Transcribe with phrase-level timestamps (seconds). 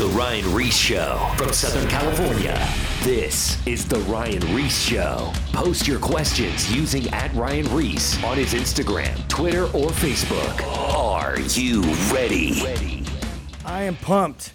[0.00, 2.58] The Ryan Ries Show from Southern California.
[3.02, 5.30] This is The Ryan Ries Show.
[5.52, 10.66] Post your questions using at Ryan Ries on his Instagram, Twitter, or Facebook.
[10.88, 12.62] Are you ready?
[12.64, 13.04] Ready.
[13.66, 14.54] I am pumped.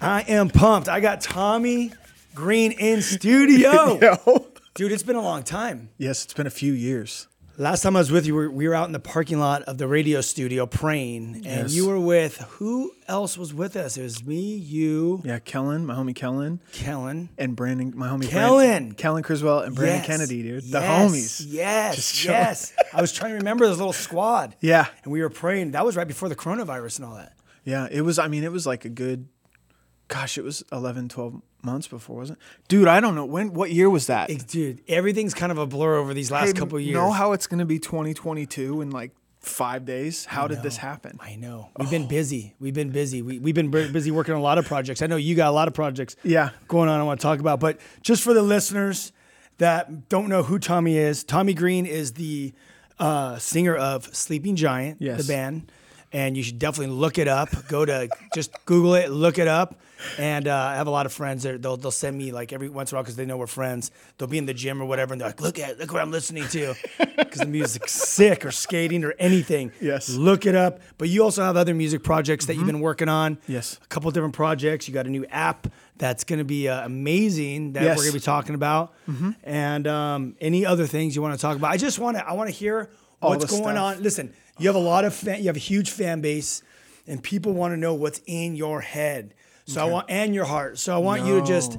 [0.00, 0.88] I am pumped.
[0.88, 1.92] I got Tommy
[2.34, 3.98] Green in studio.
[4.26, 4.46] Yo.
[4.72, 5.90] Dude, it's been a long time.
[5.98, 7.28] Yes, it's been a few years.
[7.56, 9.62] Last time I was with you, we were- we were out in the parking lot
[9.62, 11.72] of the radio studio praying, and Yes.
[11.72, 13.96] you were with who else was with us?
[13.96, 17.28] It was me, you, Yeah, Kellen, my homie Kellen, Kellen.
[17.38, 18.66] and Brandon, my homie Kellen.
[18.66, 20.06] Brandon, Kellen Criswell, and Brandon Yes.
[20.06, 20.64] Kennedy, dude.
[20.64, 21.12] The Yes.
[21.12, 21.46] homies.
[21.48, 22.72] Yes, yes.
[22.92, 24.56] I was trying to remember this little squad.
[24.60, 24.86] Yeah.
[25.04, 25.70] And we were praying.
[25.72, 27.34] That was right before the coronavirus and all that.
[27.64, 29.28] Yeah, it was, I mean, it was like a good,
[30.08, 32.68] gosh, it was 11, 12 months before, wasn't it?
[32.68, 33.24] Dude, I don't know.
[33.24, 34.30] When, what year was that?
[34.30, 36.88] It- dude, everything's kind of a blur over these last Hey, couple of years.
[36.94, 40.24] You know how it's going to be 2022 in like five days?
[40.24, 41.18] How did this happen?
[41.20, 41.70] I know.
[41.78, 42.54] We've been busy.
[42.58, 43.20] We've been busy.
[43.22, 45.02] We, we've been bu- busy working on a lot of projects.
[45.02, 46.50] I know you got a lot of projects Yeah.
[46.68, 47.60] going on I want to talk about.
[47.60, 49.12] But just for the listeners
[49.58, 52.52] that don't know who Tommy is, Tommy Green is the
[52.98, 55.26] uh, singer of Sleeping Giant, Yes.
[55.26, 55.70] the band.
[56.12, 57.48] And you should definitely look it up.
[57.68, 59.80] Go to just Google it, look it up.
[60.18, 62.68] And uh, I have a lot of friends that they'll, they'll send me like every
[62.68, 63.90] once in a while because they know we're friends.
[64.18, 66.10] They'll be in the gym or whatever, and they're like, "Look at look what I'm
[66.10, 66.74] listening to,"
[67.16, 69.72] because the music's sick or skating or anything.
[69.80, 70.08] Yes.
[70.10, 70.80] look it up.
[70.98, 73.38] But you also have other music projects that you've been working on.
[73.48, 73.78] Yes.
[73.82, 74.88] a couple different projects.
[74.88, 77.96] You got a new app that's going to be uh, amazing that Yes.
[77.96, 78.92] we're going to be talking about.
[79.44, 81.70] And um, any other things you want to talk about?
[81.70, 83.96] I just want to I want to hear All what's going stuff.
[83.96, 84.02] on.
[84.02, 86.62] Listen, you have a lot of fan, you have a huge fan base,
[87.06, 89.34] and people want to know what's in your head.
[89.66, 90.78] So I want and your heart.
[90.78, 91.78] So I want you to just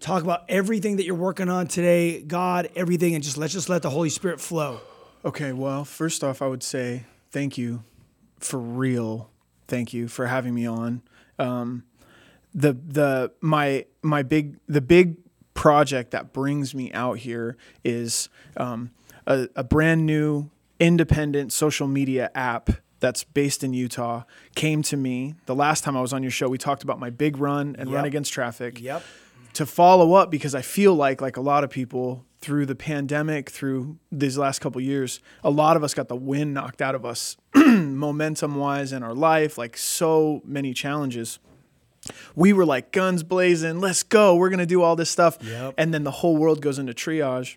[0.00, 3.82] talk about everything that you're working on today, God, everything, and just let's just let
[3.82, 4.80] the Holy Spirit flow.
[5.24, 7.84] Okay, well, first off, I would say thank you
[8.38, 9.30] for real.
[9.66, 11.02] Thank you for having me on.
[11.38, 11.84] Um,
[12.54, 15.16] the the my my big the big
[15.54, 18.90] project that brings me out here is um,
[19.26, 22.70] a, a brand new independent social media app
[23.02, 24.22] that's based in Utah
[24.54, 26.48] came to me the last time I was on your show.
[26.48, 29.02] We talked about my big run and run against traffic Yep.
[29.54, 33.50] to follow up because I feel like like a lot of people through the pandemic
[33.50, 37.04] through these last couple years a lot of us got the wind knocked out of
[37.04, 41.38] us momentum wise in our life like so many challenges
[42.34, 45.74] we were like guns blazing let's go we're to do all this stuff Yep.
[45.78, 47.56] and then the whole world goes into triage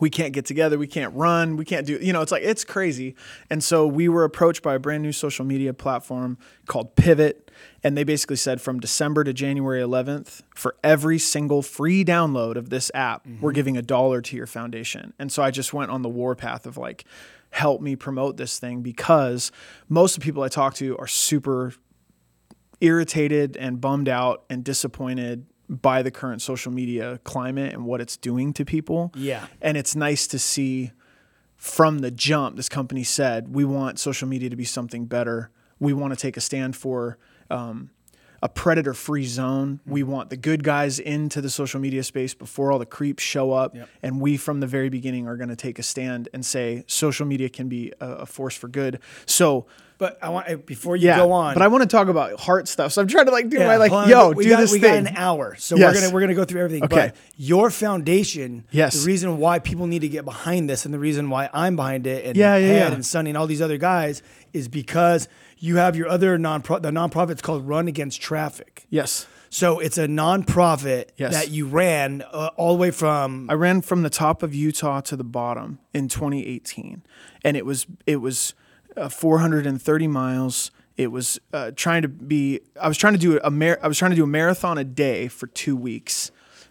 [0.00, 2.64] we can't get together we can't run we can't do you know it's like it's
[2.64, 3.14] crazy.
[3.50, 7.50] And so we were approached by a brand new social media platform called pivot
[7.82, 12.70] and they basically said from december to january 11th for every single free download of
[12.70, 13.54] this app we're mm-hmm.
[13.54, 15.12] giving a dollar to your foundation.
[15.18, 17.04] And so i just went on the warpath of like
[17.50, 19.50] help me promote this thing because
[19.88, 21.72] most of the people i talk to are super
[22.80, 28.16] irritated and bummed out and disappointed by the current social media climate and what it's
[28.16, 29.12] doing to people.
[29.14, 29.46] Yeah.
[29.60, 30.92] And it's nice to see
[31.56, 35.50] from the jump, this company said, we want social media to be something better.
[35.80, 37.18] We want to take a stand for
[37.50, 37.90] um,
[38.40, 39.80] a predator free zone.
[39.84, 43.52] We want the good guys into the social media space before all the creeps show
[43.52, 43.74] up.
[43.74, 43.88] Yep.
[44.02, 47.26] And we, from the very beginning, are going to take a stand and say social
[47.26, 49.00] media can be a, a force for good.
[49.26, 49.66] So,
[49.98, 51.54] But I want uh, before you yeah, go on.
[51.54, 52.92] but I want to talk about heart stuff.
[52.92, 54.70] So I'm trying to like do Yeah, my like, on, yo, we do got, this
[54.72, 55.04] we thing.
[55.04, 55.92] got an hour, so Yes.
[55.94, 56.84] we're gonna we're gonna go through everything.
[56.84, 57.08] Okay.
[57.12, 59.00] But your foundation, Yes.
[59.00, 62.06] the reason why people need to get behind this, and the reason why I'm behind
[62.06, 62.94] it, and Yeah, yeah, Head yeah.
[62.94, 64.22] and Sonny and all these other guys,
[64.52, 65.26] is because
[65.58, 68.86] you have your other non the nonprofit's called Run Against Traffic.
[68.90, 71.32] Yes, So it's a nonprofit Yes.
[71.32, 75.00] that you ran uh, all the way from I ran from the top of Utah
[75.00, 77.02] to the bottom in 2018,
[77.44, 78.54] and it was it was
[78.98, 80.70] uh, 430 miles.
[80.96, 82.60] It was uh, trying to be.
[82.80, 84.84] I was trying to do a mar- I was trying to do a marathon a
[84.84, 86.30] day for two weeks,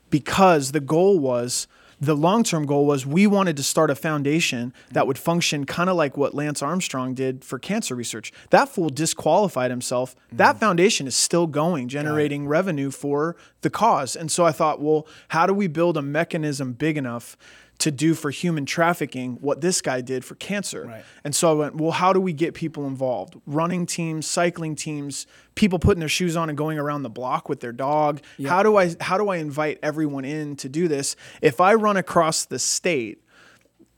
[0.09, 1.67] because the goal was
[1.99, 5.89] the long term goal was we wanted to start a foundation that would function kind
[5.89, 8.31] of like what Lance Armstrong did for cancer research.
[8.51, 10.15] That fool disqualified himself.
[10.31, 14.15] That foundation is still going, generating revenue for the cause.
[14.15, 17.35] And so I thought, well, how do we build a mechanism big enough
[17.79, 20.85] to do for human trafficking what this guy did for cancer?
[20.85, 21.05] Right.
[21.23, 23.35] And so I went, well, how do we get people involved?
[23.45, 27.59] Running teams, cycling teams, people putting their shoes on and going around the block with
[27.59, 28.21] their dog.
[28.45, 31.15] How do I how do I invite everyone in to do this?
[31.41, 33.23] If I run across the state,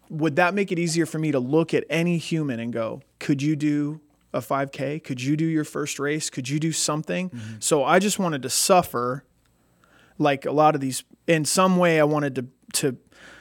[0.09, 3.41] would that make it easier for me to look at any human and go, could
[3.41, 4.01] you do
[4.33, 5.03] a 5K?
[5.03, 6.29] Could you do your first race?
[6.29, 7.29] Could you do something?
[7.29, 7.55] Mm-hmm.
[7.59, 9.23] So I just wanted to suffer
[10.17, 12.97] like a lot of these in some way I wanted to to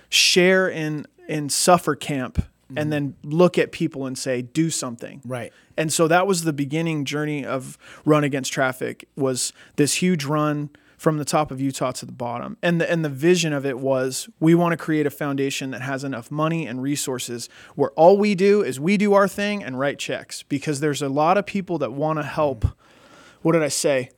[0.08, 2.90] share in in suffer camp and mm-hmm.
[2.90, 5.22] then look at people and say, do something.
[5.24, 5.52] Right.
[5.76, 10.70] And so that was the beginning journey of Run Against Traffic was this huge run
[10.98, 12.56] from the top of Utah to the bottom.
[12.60, 15.80] And the and the vision of it was we want to create a foundation that
[15.80, 19.78] has enough money and resources where all we do is we do our thing and
[19.78, 22.64] write checks because there's a lot of people that want to help.
[22.64, 23.38] Mm-hmm.
[23.42, 24.10] What did I say?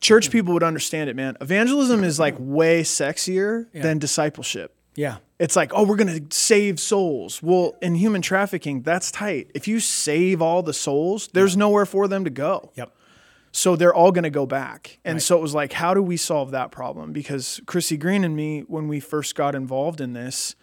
[0.00, 1.36] Church people would understand it, man.
[1.40, 4.76] Evangelism is like way sexier than discipleship.
[4.94, 5.18] Yeah.
[5.38, 7.42] It's like, oh, we're going to save souls.
[7.42, 9.50] Well, in human trafficking, that's tight.
[9.54, 12.70] If you save all the souls, there's nowhere for them to go.
[12.74, 12.94] Yep.
[13.50, 14.98] So they're all going to go back.
[15.04, 15.22] And Right.
[15.22, 17.12] so it was like, how do we solve that problem?
[17.12, 20.54] Because Chrissy Green and me, when we first got involved in this,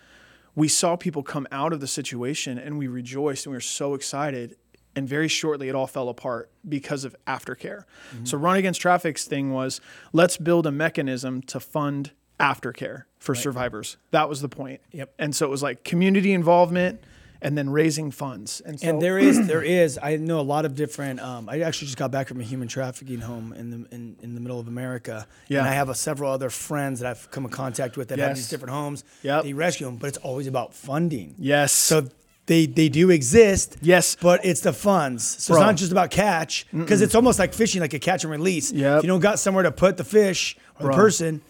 [0.56, 3.94] we saw people come out of the situation and we rejoiced and we were so
[3.94, 4.56] excited.
[4.96, 7.84] And very shortly, it all fell apart because of aftercare.
[8.14, 8.26] Mm-hmm.
[8.26, 9.80] So, Run Against Traffic's thing was
[10.14, 13.98] let's build a mechanism to fund aftercare for survivors.
[14.12, 14.82] That was the point.
[14.92, 15.14] Yep.
[15.20, 17.02] And so it was like community involvement
[17.42, 18.62] and then raising funds.
[18.62, 19.98] And so And there is, there is.
[20.02, 21.20] I know a lot of different.
[21.22, 24.36] Um, I actually just got back from a human trafficking home in the in, in
[24.36, 25.26] the middle of America.
[25.48, 25.60] Yeah.
[25.60, 28.36] And I have a, several other friends that I've come in contact with that have
[28.36, 29.04] these different homes.
[29.24, 29.44] Yep.
[29.44, 31.36] They rescue them, but it's always about funding.
[31.38, 31.72] yes.
[31.72, 32.08] So
[32.46, 33.78] they they do exist.
[33.82, 34.16] Yes.
[34.20, 35.24] But it's the funds.
[35.26, 35.62] So Bro.
[35.62, 38.72] it's not just about catch because it's almost like fishing, like a catch and release.
[38.72, 38.98] Yeah.
[38.98, 40.96] If you don't got somewhere to put the fish or Bro.
[40.96, 41.42] the person,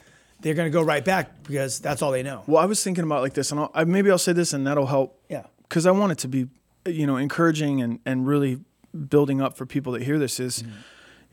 [0.41, 2.43] they're gonna go right back because that's all they know.
[2.47, 4.65] Well, I was thinking about like this, and I'll, I, maybe I'll say this, and
[4.65, 5.21] that'll help.
[5.29, 5.43] Yeah.
[5.63, 6.47] Because I want it to be,
[6.85, 8.59] you know, encouraging and, and really
[9.07, 10.39] building up for people that hear this.
[10.39, 10.63] Is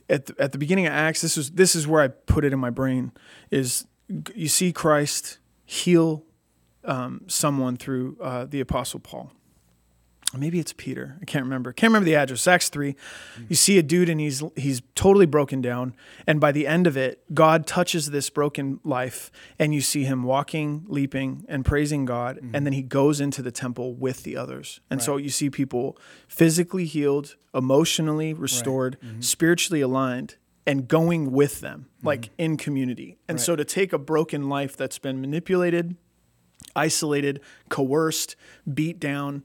[0.09, 2.53] at the, at the beginning of Acts, this is this is where I put it
[2.53, 3.13] in my brain.
[3.51, 3.87] Is
[4.35, 6.25] you see Christ heal
[6.85, 9.33] um, someone through uh, the Apostle Paul.
[10.35, 11.17] Maybe it's Peter.
[11.23, 11.73] I can't remember.
[11.73, 12.47] Can't remember the address.
[12.47, 12.97] Acts three.
[13.49, 15.95] You see a dude and he's he's totally broken down.
[16.27, 20.25] And by the end of it, God touches this broken life, and you see him
[20.25, 22.37] walking, leaping, and praising God.
[22.37, 22.55] Mm-hmm.
[22.55, 24.81] And then he goes into the temple with the others.
[24.91, 25.97] And so you see people
[26.29, 29.21] physically healed, emotionally restored, mm-hmm.
[29.21, 30.37] spiritually aligned,
[30.67, 32.07] and going with them, mm-hmm.
[32.09, 33.17] like in community.
[33.29, 35.97] And so to take a broken life that's been manipulated,
[36.75, 38.35] isolated, coerced,
[38.75, 39.45] beat down,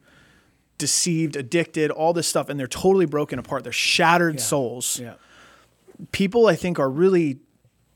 [0.81, 3.63] deceived, addicted, all this stuff, and they're totally broken apart.
[3.63, 4.99] They're shattered souls.
[4.99, 5.13] Yeah.
[6.11, 7.37] People, I think, are really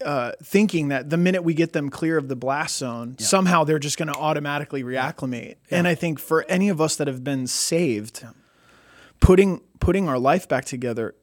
[0.06, 3.80] uh, thinking that the minute we get them clear of the blast zone, somehow they're
[3.80, 5.56] just going to automatically reacclimate.
[5.72, 8.24] And I think for any of us that have been saved,
[9.20, 11.16] putting putting our life back together,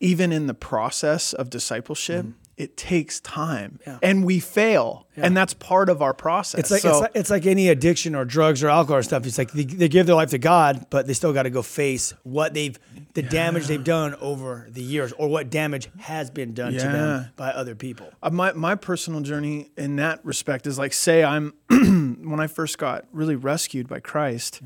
[0.00, 3.98] even in the process of discipleship, it takes time, Yeah.
[4.02, 6.60] and we fail, and that's part of our process.
[6.60, 9.26] It's like, So- it's like it's like any addiction or drugs or alcohol or stuff.
[9.26, 11.62] It's like they, they give their life to God, but they still got to go
[11.62, 12.78] face what they've
[13.14, 17.30] the damage they've done over the years or what damage has been done to them
[17.36, 18.08] by other people.
[18.22, 22.78] Uh, my my personal journey in that respect is like say I'm when I first
[22.78, 24.60] got really rescued by Christ.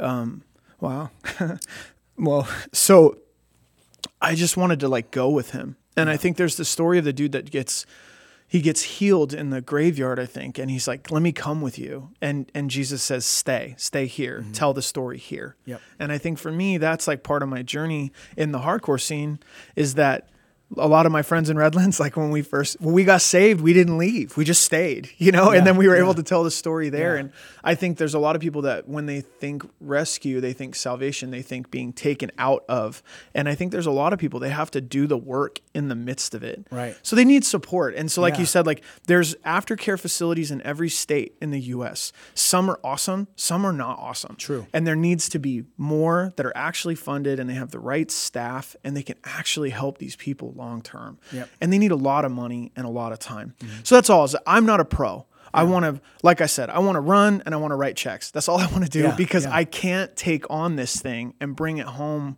[0.00, 0.42] Um,
[0.80, 1.10] wow.
[2.16, 3.18] well, so
[4.20, 7.04] I just wanted to like go with him, and I think there's the story of
[7.04, 7.86] the dude that gets
[8.50, 11.78] he gets healed in the graveyard, I think, and he's like, "Let me come with
[11.78, 14.52] you," and and Jesus says, "Stay, stay here, mm-hmm.
[14.52, 15.82] tell the story here." Yep.
[15.98, 19.38] And I think for me, that's like part of my journey in the hardcore scene
[19.76, 20.30] is that
[20.76, 23.60] a lot of my friends in Redlands, like when we first when we got saved,
[23.60, 24.36] we didn't leave.
[24.36, 26.02] We just stayed, you know, Yeah, and then we were yeah.
[26.02, 27.14] able to tell the story there.
[27.14, 27.20] Yeah.
[27.20, 27.32] And
[27.64, 31.30] I think there's a lot of people that when they think rescue, they think salvation,
[31.30, 33.02] they think being taken out of.
[33.34, 35.88] And I think there's a lot of people they have to do the work in
[35.88, 36.66] the midst of it.
[36.70, 36.96] Right.
[37.02, 37.94] So they need support.
[37.94, 42.12] And so like you said, like there's aftercare facilities in every state in the US.
[42.34, 44.36] Some are awesome, some are not awesome.
[44.36, 44.66] True.
[44.72, 48.10] And there needs to be more that are actually funded and they have the right
[48.10, 51.18] staff and they can actually help these people long term.
[51.32, 51.48] Yep.
[51.60, 53.54] And they need a lot of money and a lot of time.
[53.60, 53.80] Mm-hmm.
[53.84, 54.24] So that's all.
[54.24, 55.24] Is I'm not a pro.
[55.54, 57.96] I want to, like I said, I want to run and I want to write
[57.96, 58.30] checks.
[58.30, 59.56] That's all I want to do Yeah, because yeah.
[59.56, 62.36] I can't take on this thing and bring it home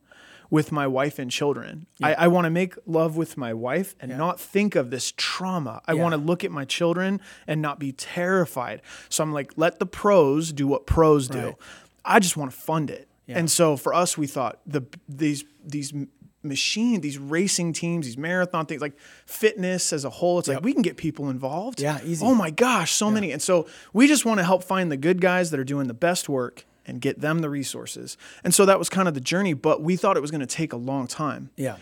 [0.48, 1.86] with my wife and children.
[2.02, 5.80] I, I want to make love with my wife and not think of this trauma.
[5.86, 6.02] I Yeah.
[6.02, 8.80] want to look at my children and not be terrified.
[9.08, 11.56] So I'm like, let the pros do what pros do.
[12.04, 13.08] I just want to fund it.
[13.26, 13.38] Yeah.
[13.38, 15.92] And so for us, we thought the these these
[16.42, 20.72] machine, these racing teams, these marathon things, like fitness as a whole, it's like we
[20.72, 21.80] can get people involved.
[21.80, 22.24] Yeah, easy.
[22.24, 23.32] Oh my gosh, so many.
[23.32, 25.94] And so we just want to help find the good guys that are doing the
[25.94, 28.16] best work and get them the resources.
[28.42, 30.46] And so that was kind of the journey, but we thought it was going to
[30.46, 31.50] take a long time.
[31.56, 31.76] Yeah.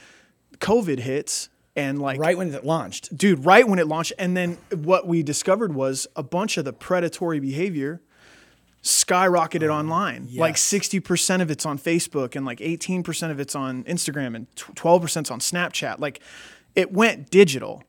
[0.59, 3.17] COVID hits and like Right when it launched.
[3.17, 4.13] dude, right when it launched.
[4.19, 8.01] And then what we discovered was a bunch of the predatory behavior
[8.89, 9.75] skyrocketed mm.
[9.75, 10.29] online.
[10.35, 14.75] Like 60% of it's on Facebook and like 18% of it's on Instagram and tw-
[14.75, 15.99] 12% 's on Snapchat.
[15.99, 16.21] Like
[16.75, 17.83] it went digital.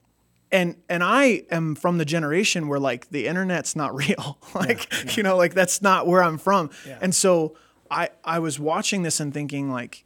[0.51, 4.39] and and I am from the generation where like the internet's not real.
[4.55, 4.81] like
[5.15, 6.69] you know, like that's not where I'm from.
[7.01, 7.55] And so
[7.91, 10.05] I I was watching this and thinking like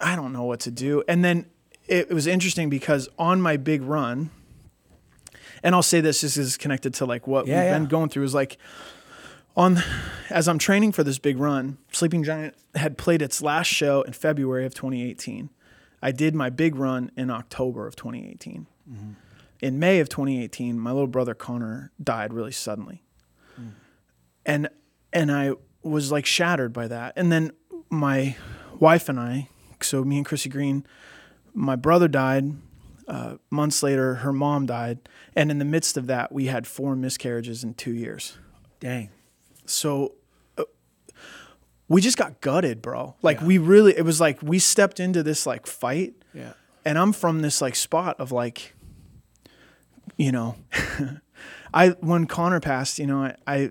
[0.00, 1.02] I don't know what to do.
[1.08, 1.46] And then
[1.86, 4.30] it, it was interesting because on my big run,
[5.62, 7.78] and I'll say this, this is connected to like what Yeah, we've yeah.
[7.78, 8.58] been going through is like
[9.58, 9.82] on
[10.30, 14.12] as I'm training for this big run, Sleeping Giant had played its last show in
[14.12, 15.50] February of 2018.
[16.00, 18.66] I did my big run in October of 2018.
[19.60, 23.02] In May of 2018, my little brother Connor died really suddenly.
[24.46, 24.68] And
[25.12, 27.14] and I was like shattered by that.
[27.16, 27.50] And then
[27.90, 28.36] my
[28.78, 29.48] wife and I,
[29.80, 30.86] so me and Chrissy Green,
[31.52, 32.52] my brother died.
[33.08, 34.98] Uh, months later, her mom died,
[35.34, 38.36] and in the midst of that, we had four miscarriages in two years
[38.80, 39.08] Dang.
[39.68, 40.14] So
[40.56, 40.64] uh,
[41.88, 43.14] we just got gutted, bro.
[43.22, 43.46] Like Yeah.
[43.46, 46.52] we really, it was like we stepped into this like fight, Yeah.
[46.84, 48.74] and I'm from this like spot of like,
[50.16, 50.56] you know,
[51.74, 53.70] I when Connor passed, you know, I, I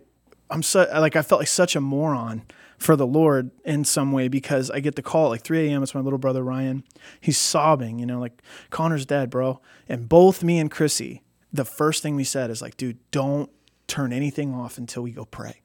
[0.49, 2.43] I'm so like I felt like such a moron
[2.77, 5.81] for the Lord in some way because I get the call at like 3 a.m.
[5.81, 6.83] It's my little brother Ryan.
[7.19, 9.59] He's sobbing, you know, like Connor's dead, bro.
[9.89, 13.49] And both me and Chrissy, the first thing we said is like, dude, don't
[13.87, 15.61] turn anything off until we go pray.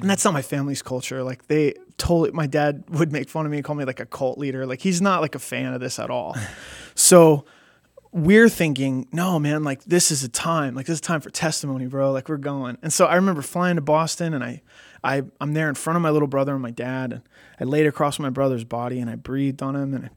[0.00, 1.22] And that's not my family's culture.
[1.22, 4.06] Like they totally, my dad would make fun of me and call me like a
[4.06, 4.66] cult leader.
[4.66, 6.36] Like he's not like a fan of this at all.
[6.94, 7.44] so
[8.12, 11.86] we're thinking, no, man, like this is a time, like this is time for testimony,
[11.86, 12.12] bro.
[12.12, 12.78] Like we're going.
[12.82, 14.62] And so I remember flying to Boston and I,
[15.02, 17.22] I, I'm there in front of my little brother and my dad and
[17.60, 20.10] I laid across my brother's body and I breathed on him and I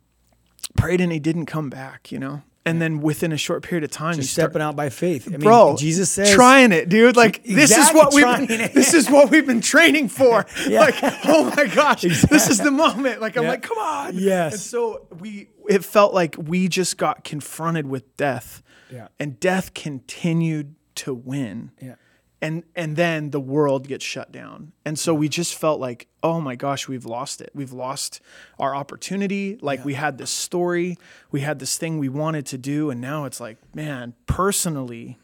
[0.80, 2.44] prayed and he didn't come back, you know?
[2.68, 5.28] And then within a short period of time, you Just start, stepping out by faith.
[5.28, 8.94] I mean, bro Jesus says, trying it dude like this is what we've been, this
[8.94, 10.82] is what we've been training for Yeah.
[10.82, 10.96] like
[11.26, 13.50] oh my gosh this is the moment like i'm Yeah.
[13.52, 14.54] like come on Yes.
[14.54, 19.08] and so we it felt like we just got confronted with death Yeah.
[19.20, 21.96] and death continued to win Yeah.
[22.42, 24.72] And and then the world gets shut down.
[24.86, 27.52] And so we just felt like oh my gosh we've lost it.
[27.54, 28.22] We've lost
[28.60, 29.58] our opportunity.
[29.62, 30.98] Like we had this story.
[31.32, 32.90] We had this thing we wanted to do.
[32.90, 35.18] And now it's like man personally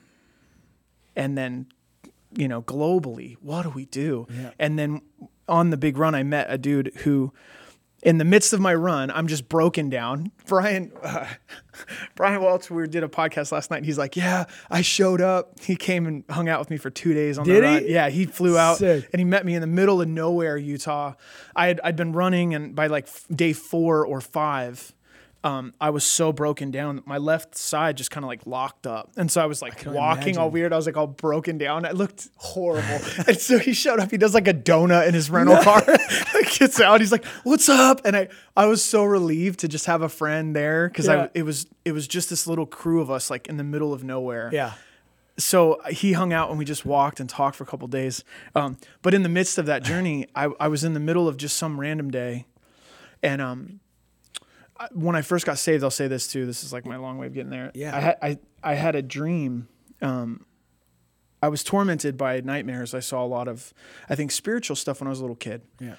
[1.16, 1.68] and then
[2.36, 4.26] you know globally what do we do?
[4.30, 4.52] Yeah.
[4.60, 5.02] and then
[5.48, 7.32] on the big run i met a dude who
[8.04, 11.26] in the midst of my run i'm just broken down brian uh,
[12.16, 15.60] brian welch we did a podcast last night and he's like yeah i showed up
[15.62, 17.74] he came and hung out with me for two days on Did the he?
[17.76, 19.10] run yeah he flew out Sick.
[19.12, 21.14] and he met me in the middle of nowhere utah
[21.56, 24.94] i had i'd been running and by like f- day four or five
[25.44, 29.12] um, I was so broken down my left side just kind of like locked up.
[29.18, 30.72] And so I was like walking all weird.
[30.72, 31.86] I was like all broken down.
[31.86, 33.00] I looked horrible.
[33.28, 34.10] and so he showed up.
[34.10, 35.84] He does like a donut in his rental car.
[36.58, 37.02] gets out.
[37.02, 40.56] He's like, "What's up?" And I I was so relieved to just have a friend
[40.56, 41.24] there because Yeah.
[41.24, 43.92] I it was it was just this little crew of us like in the middle
[43.94, 44.74] of nowhere Yeah.
[45.38, 48.24] so he hung out and we just walked and talked for a couple days.
[48.56, 51.36] Um, but in the midst of that journey, I, I was in the middle of
[51.38, 52.46] just some random day,
[53.22, 53.83] and um, I-
[54.92, 56.46] when I first got saved, I'll say this too.
[56.46, 57.72] This is like my long way of getting there.
[57.74, 57.96] Yeah.
[57.96, 59.68] I had I, I had a dream.
[60.02, 60.46] Um,
[61.42, 62.94] I was tormented by nightmares.
[62.94, 63.74] I saw a lot of,
[64.10, 65.62] I think, spiritual stuff when I was a little kid.
[65.80, 65.96] Yeah.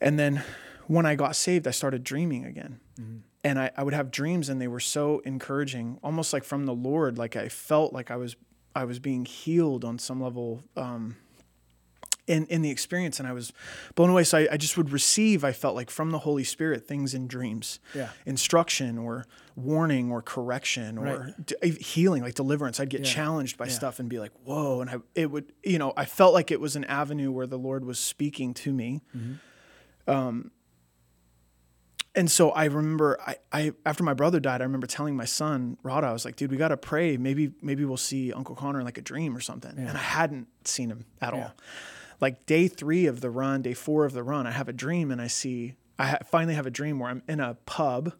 [0.00, 0.44] And then
[0.86, 2.80] when I got saved, I started dreaming again.
[3.00, 3.16] Mm-hmm.
[3.42, 6.74] And I, I would have dreams and they were so encouraging, almost like from the
[6.74, 7.18] Lord.
[7.18, 8.36] Like I felt like I was
[8.76, 11.16] I was being healed on some level um,
[12.26, 13.52] in, in the experience and I was
[13.94, 14.24] blown away.
[14.24, 17.26] So I, I just would receive, I felt like from the Holy Spirit, things in
[17.28, 17.80] dreams.
[17.94, 18.08] Yeah.
[18.26, 19.26] Instruction or
[19.56, 21.46] warning or correction or Right.
[21.46, 22.80] d- healing, like deliverance.
[22.80, 23.12] I'd get Yeah.
[23.12, 23.72] challenged by Yeah.
[23.72, 24.80] stuff and be like, whoa.
[24.80, 27.58] And I, it would, you know, I felt like it was an avenue where the
[27.58, 29.02] Lord was speaking to me.
[30.06, 30.50] Um,
[32.16, 35.76] and so I remember I, I after my brother died, I remember telling my son,
[35.82, 37.16] Rada, I was like, dude, we gotta pray.
[37.16, 39.72] Maybe maybe we'll see Uncle Connor in like a dream or something.
[39.76, 41.52] And I hadn't seen him at all.
[42.20, 45.10] Like day three of the run, day four of the run, I have a dream
[45.10, 48.14] and I see I ha- finally have a dream where I'm in a pub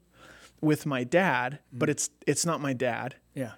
[0.61, 1.79] with my dad, mm-hmm.
[1.79, 3.17] but it's it's not my dad.
[3.35, 3.53] Yeah.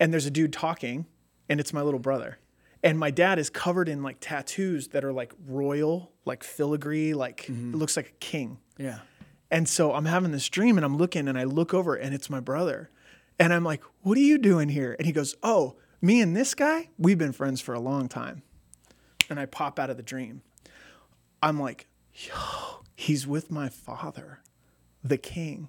[0.00, 1.06] and there's a dude talking
[1.48, 2.38] and it's my little brother.
[2.82, 7.42] And my dad is covered in like tattoos that are like royal like filigree like
[7.42, 7.74] mm-hmm.
[7.74, 8.58] it looks like a king.
[8.76, 8.98] Yeah.
[9.52, 12.28] and so i'm having this dream and i'm looking and i look over and it's
[12.28, 12.90] my brother.
[13.38, 14.96] And i'm like what are you doing here?
[14.98, 18.42] And he goes oh me and this guy we've been friends for a long time
[19.30, 20.42] and i pop out of the dream
[21.42, 24.40] i'm like yo he's with my father
[25.02, 25.68] the king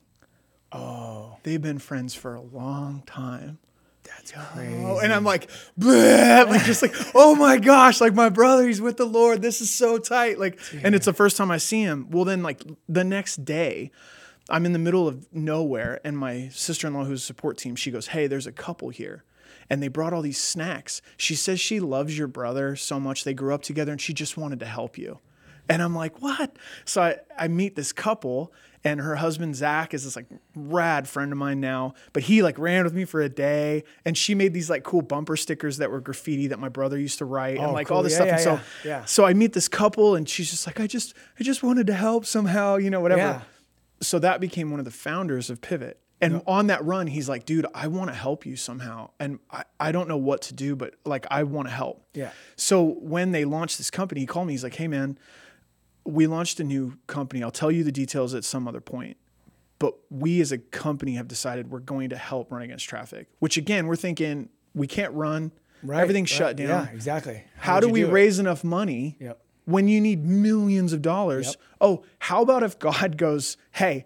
[0.71, 3.57] oh they've been friends for a long time
[4.03, 4.83] That's crazy.
[4.85, 8.79] Oh, and I'm like, bleh, like just like, oh my gosh, like my brother, he's
[8.79, 9.41] with the Lord.
[9.41, 10.37] This is so tight.
[10.37, 12.07] Like, and it's the first time I see him.
[12.11, 13.89] Well, then like the next day,
[14.47, 17.75] I'm in the middle of nowhere, and my sister in law, who's a support team,
[17.75, 19.23] she goes, Hey, there's a couple here.
[19.69, 21.01] And they brought all these snacks.
[21.17, 23.23] She says she loves your brother so much.
[23.23, 25.19] They grew up together and she just wanted to help you.
[25.67, 26.57] And I'm like, What?
[26.85, 28.53] So I, I meet this couple,
[28.83, 31.95] and her husband, Zach, is this like rad friend of mine now.
[32.13, 35.01] But he like ran with me for a day, and she made these like cool
[35.01, 37.97] bumper stickers that were graffiti that my brother used to write and Oh, like cool.
[37.97, 38.27] all this Yeah, stuff.
[38.27, 38.51] yeah, and so,
[38.87, 39.05] yeah, yeah.
[39.05, 41.93] so I meet this couple, and she's just like, I just, I just wanted to
[41.95, 43.41] help somehow, you know, whatever
[44.01, 45.99] so that became one of the founders of Pivot.
[46.21, 49.11] And on that run, he's like, dude, I want to help you somehow.
[49.19, 52.03] And I, I don't know what to do, but like, I want to help.
[52.13, 52.31] Yeah.
[52.55, 54.53] So when they launched this company, he called me.
[54.53, 55.19] He's like, hey, man,
[56.05, 57.43] we launched a new company.
[57.43, 59.17] I'll tell you the details at some other point.
[59.77, 63.57] But we as a company have decided we're going to help run against traffic, which
[63.57, 65.51] again, we're thinking we can't run.
[65.83, 66.37] Right, Everything's right.
[66.37, 66.67] shut down.
[66.69, 67.43] Yeah, exactly.
[67.57, 68.11] How, would do we it?
[68.11, 69.41] raise enough money Yep.
[69.65, 71.47] when you need millions of dollars?
[71.47, 71.55] Yep.
[71.81, 74.05] Oh, how about if God goes, hey,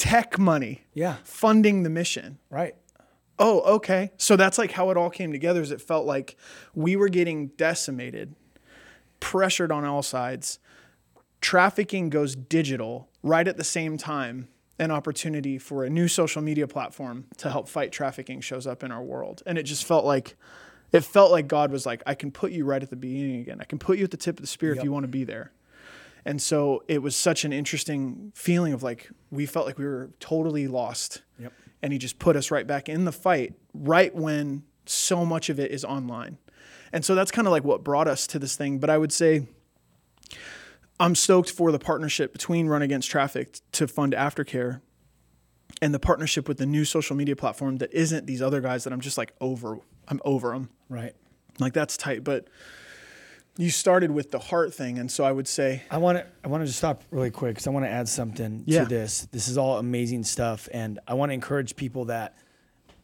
[0.00, 1.16] tech money, Yeah.
[1.24, 2.38] funding the mission?
[2.48, 2.74] Right.
[3.38, 4.12] Oh, okay.
[4.16, 5.60] So that's like how it all came together.
[5.60, 6.36] Is it felt like
[6.74, 8.34] we were getting decimated,
[9.20, 10.58] pressured on all sides.
[11.40, 14.48] Trafficking goes digital right at the same time.
[14.78, 18.90] An opportunity for a new social media platform to help fight trafficking shows up in
[18.90, 20.36] our world, and it just felt like,
[20.90, 23.58] it felt like God was like, I can put you right at the beginning again.
[23.60, 25.24] I can put you at the tip of the spear if you want to be
[25.24, 25.52] there.
[26.24, 30.10] And so it was such an interesting feeling of like we felt like we were
[30.20, 31.22] totally lost.
[31.38, 31.52] Yep.
[31.82, 35.58] And he just put us right back in the fight right when so much of
[35.58, 36.38] it is online.
[36.92, 38.78] And so that's kind of like what brought us to this thing.
[38.78, 39.46] But I would say
[40.98, 44.80] I'm stoked for the partnership between Run Against Traffic to fund aftercare
[45.80, 48.92] and the partnership with the new social media platform that isn't these other guys that
[48.92, 49.78] I'm just like over.
[50.08, 50.68] I'm over them.
[50.88, 51.14] Right.
[51.58, 52.24] Like that's tight.
[52.24, 52.48] But
[53.60, 54.98] you started with the heart thing.
[54.98, 57.54] And so I would say, I want to I want to just stop really quick
[57.54, 58.84] because I want to add something Yeah.
[58.84, 59.28] to this.
[59.32, 62.36] This is all amazing stuff, and I want to encourage people that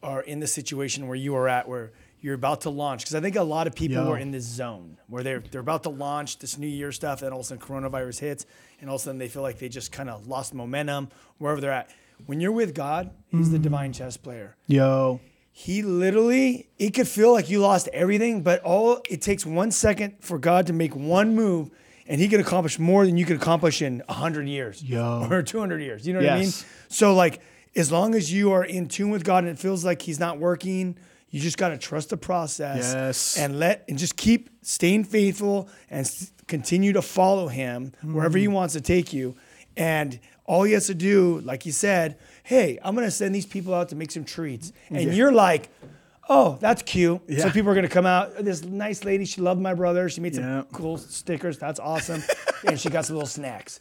[0.01, 3.01] are in the situation where you are at, where you're about to launch.
[3.01, 4.11] Because I think a lot of people Yo.
[4.11, 7.31] are in this zone where they're they're about to launch this New Year stuff, and
[7.31, 8.45] all of a sudden coronavirus hits,
[8.81, 11.61] and all of a sudden they feel like they just kind of lost momentum wherever
[11.61, 11.89] they're at.
[12.25, 13.63] When you're with God, He's the mm.
[13.63, 15.19] divine chess player yo,
[15.59, 20.13] he literally it could feel like you lost everything but all it takes one second
[20.21, 21.71] for god to make one move
[22.07, 25.27] and he can accomplish more than you could accomplish in 100 years Yo.
[25.31, 26.63] or 200 years you know what i mean Yes.
[26.89, 27.41] so like
[27.75, 30.37] as long as you are in tune with god and it feels like he's not
[30.37, 30.95] working
[31.31, 33.37] you just got to trust the process Yes.
[33.37, 38.41] and let and just keep staying faithful and s- continue to follow him wherever Mm.
[38.41, 39.35] he wants to take you
[39.75, 43.45] and all he has to do like you said hey i'm going to send these
[43.45, 44.71] people out to make some treats.
[44.89, 45.69] And you're like
[46.29, 47.21] oh that's cute.
[47.39, 48.43] So people are going to come out.
[48.43, 50.09] This nice lady she loved my brother.
[50.09, 50.63] She made some Yeah.
[50.73, 51.57] cool stickers.
[51.57, 52.21] That's awesome.
[52.67, 53.79] And she got some little snacks.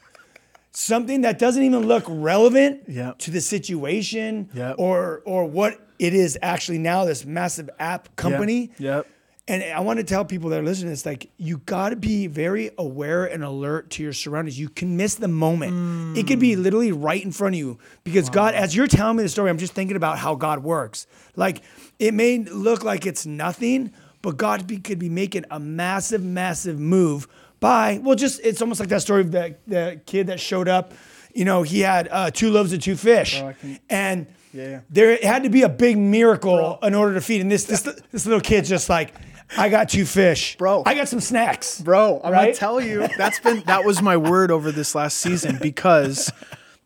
[0.72, 3.12] Something that doesn't even look relevant Yeah.
[3.18, 4.72] to the situation Yeah.
[4.76, 9.06] or or what it is actually now this massive app company Yep.
[9.48, 12.26] And I want to tell people that are listening, it's like you got to be
[12.26, 14.58] very aware and alert to your surroundings.
[14.58, 16.18] You can miss the moment.
[16.18, 19.22] It could be literally right in front of you because God, as you're telling me
[19.22, 21.06] the story, I'm just thinking about how God works.
[21.36, 21.62] Like
[21.98, 26.80] it may look like it's nothing, but God be, could be making a massive, massive
[26.80, 27.28] move
[27.60, 30.92] by, well, just it's almost like that story of the, the kid that showed up.
[31.32, 33.40] You know, he had uh, two loaves and two fish.
[33.40, 34.80] I can- and Yeah, yeah.
[34.90, 37.42] there had to be a big miracle in order to feed.
[37.42, 39.14] And this, this, this little kid's just like,
[39.56, 40.56] I got two fish.
[40.56, 40.82] Bro.
[40.86, 41.80] I got some snacks.
[41.80, 42.44] Bro, I'm Right?
[42.46, 46.32] gonna tell you that's been that was my word over this last season because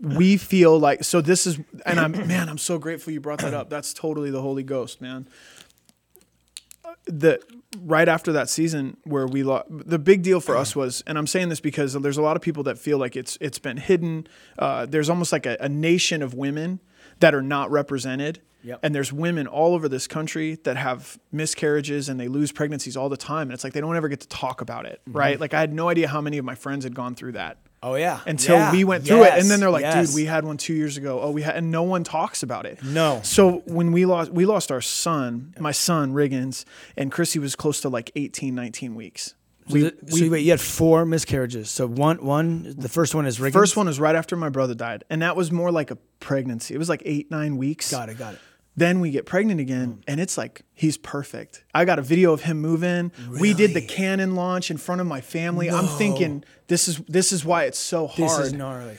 [0.00, 3.54] we feel like so this is and I'm man, I'm so grateful you brought that
[3.54, 3.70] up.
[3.70, 5.26] That's totally the Holy Ghost, man.
[7.06, 7.40] The
[7.82, 11.26] right after that season where we lost the big deal for us was and I'm
[11.26, 14.26] saying this because there's a lot of people that feel like it's it's been hidden.
[14.58, 16.80] Uh, there's almost like a, a nation of women
[17.20, 18.40] that are not represented.
[18.62, 18.80] Yep.
[18.82, 23.08] And there's women all over this country that have miscarriages and they lose pregnancies all
[23.08, 23.42] the time.
[23.48, 25.16] And it's like they don't ever get to talk about it, mm-hmm.
[25.16, 25.40] right?
[25.40, 27.94] Like I had no idea how many of my friends had gone through that Oh
[27.94, 28.20] yeah.
[28.26, 28.72] until Yeah.
[28.72, 29.32] we went through it.
[29.34, 30.08] And then they're like, Yes.
[30.08, 31.20] dude, we had one two years ago.
[31.20, 32.82] Oh, we had, and no one talks about it.
[32.84, 33.20] No.
[33.24, 36.64] So when we lost, we lost our son, my son, Riggins,
[36.96, 39.34] and Chrissy was close to like 18, 19 weeks.
[39.68, 41.70] So, the- so wait, you had four miscarriages.
[41.70, 43.52] So one, one, the first one is Riggins.
[43.52, 45.04] First one was right after my brother died.
[45.08, 46.74] And that was more like a pregnancy.
[46.74, 47.90] It was like eight, nine weeks.
[47.90, 48.18] Got it.
[48.18, 48.40] Got it.
[48.76, 50.02] Then we get pregnant again, mm.
[50.06, 51.64] and it's like he's perfect.
[51.74, 53.12] I got a video of him moving.
[53.28, 55.70] We did the cannon launch in front of my family.
[55.70, 58.30] I'm thinking this is this is why it's so hard.
[58.30, 58.96] This is gnarly.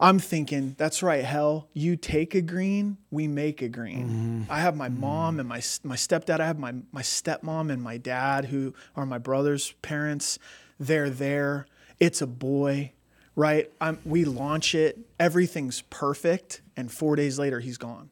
[0.00, 1.24] I'm thinking that's right.
[1.24, 4.08] Hell, you take a green, we make a green.
[4.08, 4.52] Mm-hmm.
[4.52, 5.00] I have my mm-hmm.
[5.00, 6.40] mom and my my stepdad.
[6.40, 10.38] I have my my stepmom and my dad, who are my brother's parents.
[10.78, 11.66] They're there.
[11.98, 12.92] It's a boy,
[13.34, 13.70] right?
[13.80, 18.10] I'm, we launch it, everything's perfect, and four days later he's gone.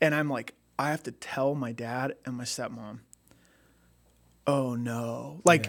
[0.00, 3.00] And I'm like, I have to tell my dad and my stepmom.
[4.46, 5.40] Oh no!
[5.44, 5.66] Like,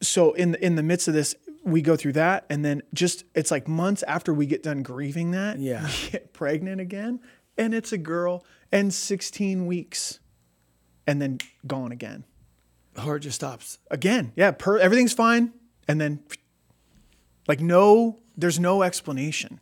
[0.00, 3.24] so in the, in the midst of this, we go through that, and then just
[3.34, 5.84] it's like months after we get done grieving that, Yeah.
[6.04, 7.20] we get pregnant again,
[7.58, 10.20] and it's a girl, and 16 weeks,
[11.06, 12.24] and then gone again
[13.04, 13.78] Or it just stops.
[13.90, 15.52] again, yeah, per, everything's fine,
[15.88, 16.20] and then
[17.48, 19.60] like no, there's no explanation,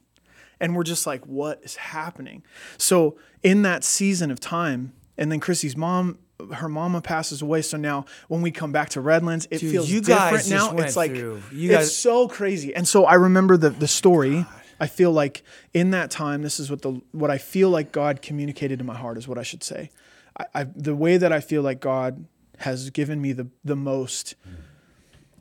[0.61, 2.43] and we're just like, what is happening?
[2.79, 6.19] So in that season of time, and then Chrissy's mom,
[6.55, 7.63] her mama passes away.
[7.63, 10.77] So now when we come back to Redlands, it Dude, feels you different guys now.
[10.79, 14.47] It's like through- you it's so crazy, and so I remember the the story.
[14.83, 15.43] I feel like
[15.75, 18.97] in that time, this is what the what I feel like God communicated to my
[18.97, 19.91] heart is what I should say.
[20.39, 22.25] I, I the way that I feel like God
[22.59, 24.37] has given me the the most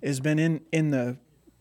[0.03, 1.17] has been in in the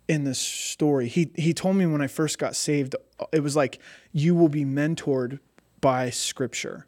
[0.09, 1.07] in this story.
[1.07, 2.97] He he told me when I first got saved,
[3.33, 3.79] it was like
[4.13, 5.41] you will be mentored
[5.81, 6.87] by scripture.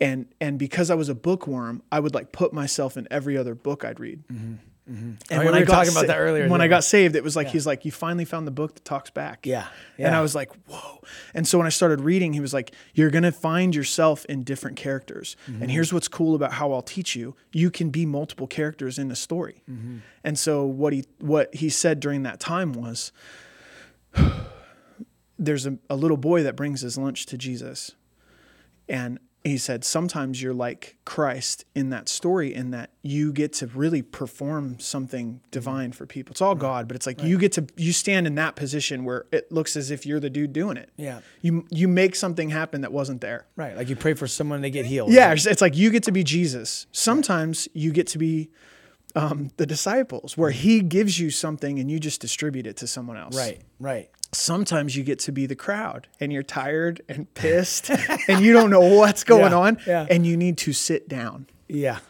[0.00, 3.54] And and because I was a bookworm, I would like put myself in every other
[3.54, 4.22] book I'd read.
[4.28, 4.60] And
[5.30, 7.66] Oh, we were talking about that earlier, When I got saved, it was like he's
[7.66, 9.44] like, you finally found the book that talks back.
[9.44, 9.66] Yeah,
[9.98, 10.16] And.
[10.16, 11.02] I was like, whoa.
[11.34, 14.76] And so when I started reading, he was like, you're gonna find yourself in different
[14.78, 15.36] characters.
[15.46, 15.62] Mm-hmm.
[15.62, 19.10] And here's what's cool about how I'll teach you: you can be multiple characters in
[19.10, 19.62] a story.
[19.70, 19.98] Mm-hmm.
[20.24, 23.12] And so what he what he said during that time was,
[25.38, 27.92] there's a, a little boy that brings his lunch to Jesus,
[28.88, 33.66] and he said, sometimes you're like Christ in that story, in that you get to
[33.68, 36.32] really perform something divine for people.
[36.32, 39.26] It's all God, but it's like you get to you stand in that position where
[39.30, 40.90] it looks as if you're the dude doing it.
[40.96, 41.20] Yeah.
[41.40, 43.46] You you make something happen that wasn't there.
[43.56, 43.76] Right.
[43.76, 45.12] Like you pray for someone, they get healed.
[45.12, 46.86] Yeah, it's, it's like you get to be Jesus.
[46.92, 48.50] Sometimes you get to be
[49.14, 53.16] um, the disciples, where He gives you something and you just distribute it to someone
[53.16, 53.36] else.
[53.36, 53.62] Right.
[53.78, 54.10] Right.
[54.32, 57.90] Sometimes you get to be the crowd and you're tired and pissed
[58.28, 60.06] and you don't know what's going Yeah, on yeah.
[60.10, 61.46] and you need to sit down.
[61.68, 62.00] Yeah.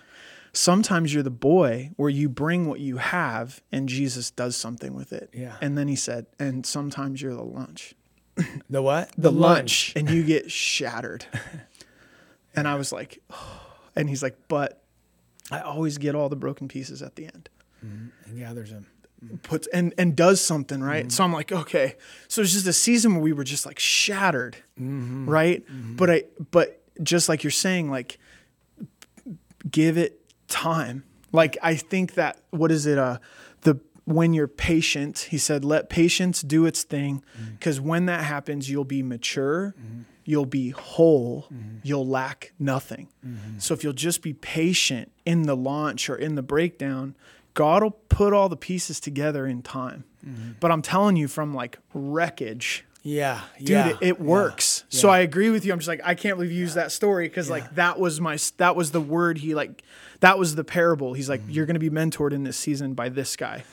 [0.53, 5.13] Sometimes you're the boy where you bring what you have and Jesus does something with
[5.13, 5.31] it.
[5.33, 5.57] Yeah.
[5.61, 7.95] And then he said, and sometimes you're the lunch.
[8.71, 9.11] The what?
[9.19, 11.25] the lunch and you get shattered.
[12.55, 13.61] and I was like, oh.
[13.97, 14.83] and he's like, but
[15.51, 17.49] I always get all the broken pieces at the end.
[17.85, 18.09] Mm-hmm.
[18.31, 18.87] And gathers him.
[19.43, 21.07] Puts and and does something right.
[21.07, 21.11] Mm-hmm.
[21.11, 21.97] So I'm like, okay.
[22.29, 25.29] So it's just a season where we were just like shattered, mm-hmm.
[25.29, 25.67] right?
[25.67, 25.97] Mm-hmm.
[25.97, 28.19] But I, but just like you're saying, like,
[29.69, 31.03] give it time.
[31.33, 32.97] Like I think that what is it?
[32.97, 33.19] Uh,
[33.63, 37.23] the when you're patient, he said, let patience do its thing,
[37.59, 39.75] because when that happens, you'll be mature,
[40.25, 41.49] you'll be whole,
[41.83, 43.09] you'll lack nothing.
[43.59, 47.17] So if you'll just be patient in the launch or in the breakdown,
[47.59, 50.05] God will put all the pieces together in time.
[50.25, 50.53] Mm-hmm.
[50.61, 53.41] But I'm telling you, from like wreckage, Yeah.
[53.59, 53.89] dude, yeah.
[53.89, 54.85] it, it works.
[54.91, 55.73] So I agree with you.
[55.73, 58.39] I'm just like, I can't believe you used that story because like that was my
[58.59, 59.83] that was the word he like
[60.21, 61.15] that was the parable.
[61.15, 61.51] He's like, mm-hmm.
[61.51, 63.65] you're gonna be mentored in this season by this guy.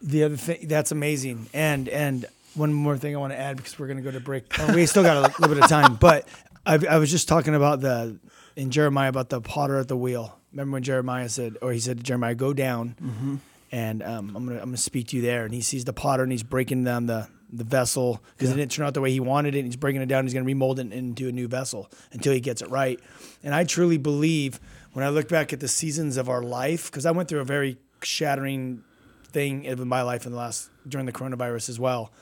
[0.00, 3.80] The other thing that's amazing, and and one more thing I want to add because
[3.80, 4.44] we're gonna go to break.
[4.60, 6.28] Oh, we still got a little bit of time, but
[6.64, 8.16] I, I was just talking about the
[8.54, 10.38] in Jeremiah about the potter at the wheel.
[10.54, 13.40] Remember when Jeremiah said, or he said to Jeremiah, "Go down,
[13.72, 16.22] and um, I'm gonna I'm gonna speak to you there." And he sees the potter
[16.22, 19.20] and he's breaking down the the vessel because it didn't turn out the way he
[19.20, 19.58] wanted it.
[19.58, 20.24] And he's breaking it down.
[20.24, 23.00] He's gonna remold it into a new vessel until he gets it right.
[23.42, 24.60] And I truly believe
[24.92, 27.44] when I look back at the seasons of our life, because I went through a
[27.44, 28.84] very shattering
[29.26, 32.12] thing in my life in the last during the coronavirus as well.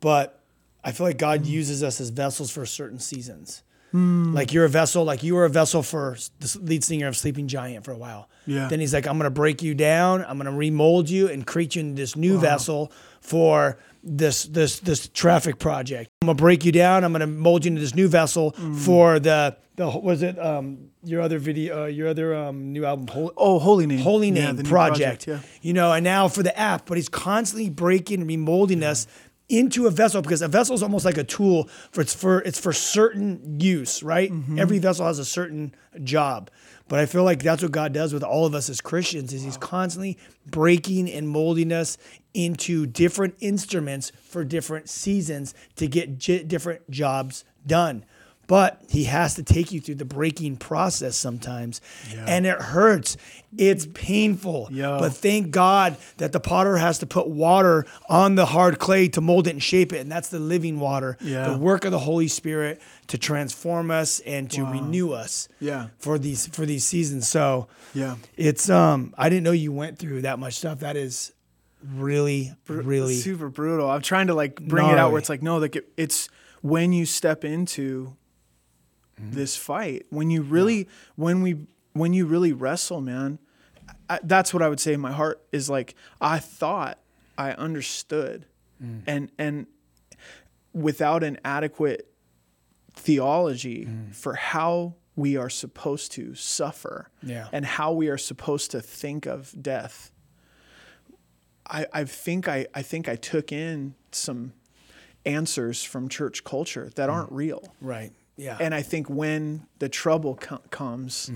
[0.00, 0.40] But
[0.82, 3.62] I feel like God uses us as vessels for certain seasons.
[3.94, 7.46] Like you're a vessel, like you were a vessel for the lead singer of Sleeping
[7.46, 8.28] Giant for a while.
[8.44, 8.66] Yeah.
[8.68, 11.80] Then he's like, I'm gonna break you down, I'm gonna remold you and create you
[11.82, 16.10] into this new vessel for this this this traffic project.
[16.22, 19.56] I'm gonna break you down, I'm gonna mold you into this new vessel for the
[19.76, 23.58] the was it um your other video uh, your other um new album Hol- Oh,
[23.58, 25.26] holy name, Holy Yeah, Name the new project.
[25.26, 29.06] Yeah, You know, and now for the app, but he's constantly breaking and remolding us
[29.48, 32.58] into a vessel because a vessel is almost like a tool for it's for it's
[32.58, 34.32] for certain use, right?
[34.32, 34.58] Mm-hmm.
[34.58, 36.50] Every vessel has a certain job.
[36.88, 39.42] But I feel like that's what God does with all of us as Christians is
[39.42, 41.96] he's constantly breaking and molding us
[42.34, 48.04] into different instruments for different seasons to get j- different jobs done.
[48.46, 51.80] But he has to take you through the breaking process sometimes.
[52.26, 53.16] And it hurts.
[53.56, 54.68] It's painful.
[54.72, 54.96] Yeah.
[54.98, 59.20] But thank God that the potter has to put water on the hard clay to
[59.20, 60.00] mold it and shape it.
[60.00, 61.48] And that's the living water, Yeah.
[61.50, 65.88] the work of the Holy Spirit to transform us and to renew us Yeah.
[65.98, 67.28] for these for these seasons.
[67.28, 68.16] So Yeah.
[68.36, 70.80] it's um I didn't know you went through that much stuff.
[70.80, 71.32] That is
[71.94, 73.14] really, really.
[73.14, 73.90] super brutal.
[73.90, 76.28] I'm trying to like bring it out where it's like no, like it, it's
[76.62, 78.16] when you step into
[79.20, 79.32] Mm-hmm.
[79.32, 83.38] this fight, when you really, when we, when you really wrestle, man.
[84.10, 84.94] I, that's what I would say.
[84.94, 86.98] in My heart is like I thought
[87.38, 88.46] I understood,
[88.82, 89.02] Mm.
[89.06, 89.66] and and
[90.72, 92.10] without an adequate
[92.94, 94.14] theology Mm.
[94.14, 97.48] for how we are supposed to suffer Yeah.
[97.52, 100.10] and how we are supposed to think of death.
[101.66, 104.52] I, I think I, I think I took in some
[105.24, 107.62] answers from church culture that aren't real.
[107.80, 108.12] Right.
[108.36, 108.56] Yeah.
[108.60, 111.30] And I think when the trouble co- comes,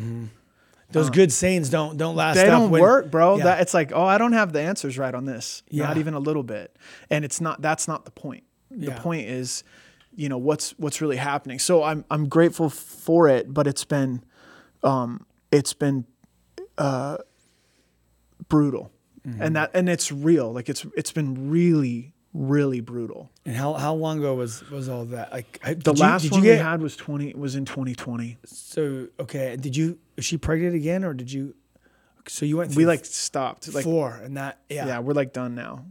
[0.91, 2.37] Those good sayings don't don't last.
[2.37, 3.37] they don't when- work, bro.
[3.37, 3.45] Yeah.
[3.45, 5.63] That it's like, oh, I don't have the answers right on this.
[5.69, 5.87] Yeah.
[5.87, 6.75] Not even a little bit.
[7.11, 7.61] And it's not.
[7.63, 8.45] That's not the point.
[8.71, 8.99] The Yeah.
[8.99, 9.65] point is,
[10.17, 11.59] you know, what's what's really happening.
[11.59, 14.25] So I'm I'm grateful for it, but it's been,
[14.83, 16.05] um, it's been,
[16.79, 17.19] uh,
[18.49, 18.91] brutal,
[19.27, 19.43] Mm-hmm.
[19.43, 20.53] and that and it's real.
[20.53, 23.31] Like it's it's been really really brutal.
[23.45, 25.33] and how how long ago was was all that?
[25.33, 28.37] Like I- The you- last did one you we had was twenty was in 2020.
[28.47, 29.99] So okay, did you?
[30.17, 31.55] Was she pregnant again, or did you?
[32.29, 32.75] So you went.
[32.77, 33.73] We like stopped.
[33.75, 34.87] Like four, and that yeah.
[34.87, 35.85] yeah, we're like done now.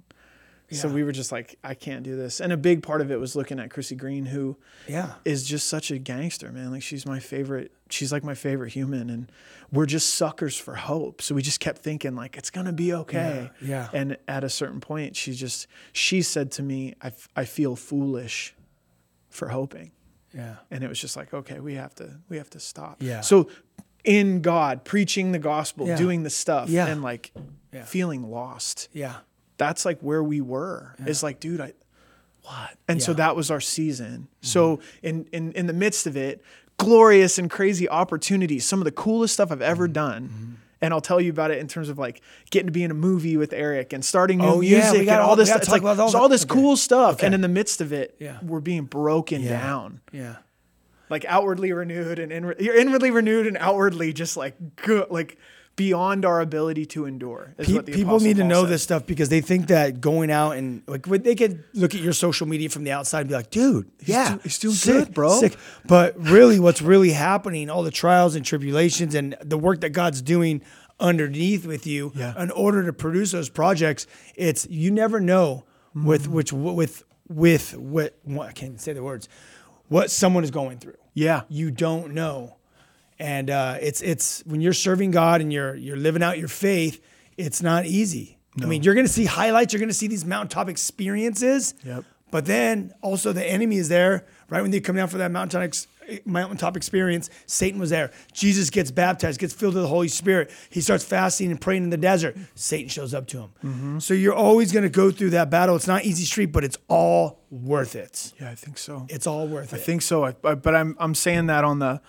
[0.70, 2.42] So we were just like, I can't do this.
[2.42, 5.14] And a big part of it was looking at Chrissy Green, who Yeah.
[5.24, 6.72] is just such a gangster, man.
[6.72, 7.72] Like she's my favorite.
[7.92, 9.32] She's like my favorite human, and
[9.72, 11.22] we're just suckers for hope.
[11.22, 13.52] So we just kept thinking like it's gonna be okay.
[13.62, 13.90] Yeah, yeah.
[14.00, 17.76] And at a certain point, she just she said to me, I, f- I feel
[17.76, 18.54] foolish
[19.30, 19.92] for hoping,
[20.34, 20.56] Yeah.
[20.72, 22.98] and it was just like, okay, we have to we have to stop.
[23.02, 23.22] Yeah.
[23.22, 23.50] So
[24.04, 25.98] in God, preaching the gospel, Yeah.
[25.98, 26.88] doing the stuff, Yeah.
[26.88, 27.32] and like
[27.74, 27.84] Yeah.
[27.86, 29.18] feeling lost Yeah.
[29.58, 30.96] that's like where we were.
[31.00, 31.74] It's like, dude, I
[32.44, 32.78] what?
[32.88, 34.30] And so that was our season.
[34.30, 34.48] Mm-hmm.
[34.48, 36.42] So in in in the midst of it,
[36.78, 39.94] glorious and crazy opportunities, some of the coolest stuff I've ever mm-hmm.
[39.94, 40.24] done.
[40.30, 40.54] Mm-hmm.
[40.80, 42.94] And I'll tell you about it in terms of like getting to be in a
[42.94, 45.50] movie with Eric and starting new Oh, yeah, music got and all- all this.
[45.50, 46.54] It's like all there's all this Okay.
[46.54, 47.26] cool stuff, Okay.
[47.26, 48.38] and in the midst of it, Yeah.
[48.44, 49.60] we're being broken Yeah.
[49.60, 50.36] down, Yeah.
[51.10, 55.40] like outwardly renewed and inward, you're inwardly renewed and outwardly just like good, like
[55.78, 57.54] beyond our ability to endure.
[57.58, 58.72] Pe- people need to know said.
[58.72, 62.12] this stuff because they think that going out and like they could look at your
[62.12, 65.14] social media from the outside and be like, dude, yeah, do- he's doing sick, good,
[65.14, 65.56] bro." Sick.
[65.86, 70.22] But really, what's really happening, all the trials and tribulations and the work that God's
[70.22, 70.62] doing
[71.00, 72.34] underneath with you Yeah.
[72.42, 75.64] in order to produce those projects, it's you never know
[75.96, 76.34] with Mm-hmm.
[76.34, 79.30] which with with what, what I can't say the words,
[79.90, 80.96] what someone is going through.
[81.14, 81.42] Yeah.
[81.50, 82.57] you don't know
[83.20, 87.04] and uh, it's it's when you're serving God and you're you're living out your faith,
[87.38, 88.38] it's not easy.
[88.60, 89.72] I mean, you're going to see highlights.
[89.72, 91.76] You're going to see these mountaintop experiences.
[91.86, 92.06] Yep.
[92.32, 95.62] But then also the enemy is there right when they come down for that mountaintop
[95.62, 95.88] ex-
[96.26, 97.30] mountaintop experience.
[97.46, 98.12] Satan was there.
[98.34, 100.52] Jesus gets baptized, gets filled with the Holy Spirit.
[100.70, 102.36] He starts fasting and praying in the desert.
[102.56, 103.50] Satan shows up to him.
[103.64, 104.00] Mm-hmm.
[104.00, 105.76] So you're always going to go through that battle.
[105.76, 108.34] It's not easy street, but it's all worth it.
[108.42, 109.06] Yeah, I think so.
[109.10, 109.82] It's all worth I it.
[109.82, 110.26] I think so.
[110.26, 112.02] I, but but I'm I'm saying that on the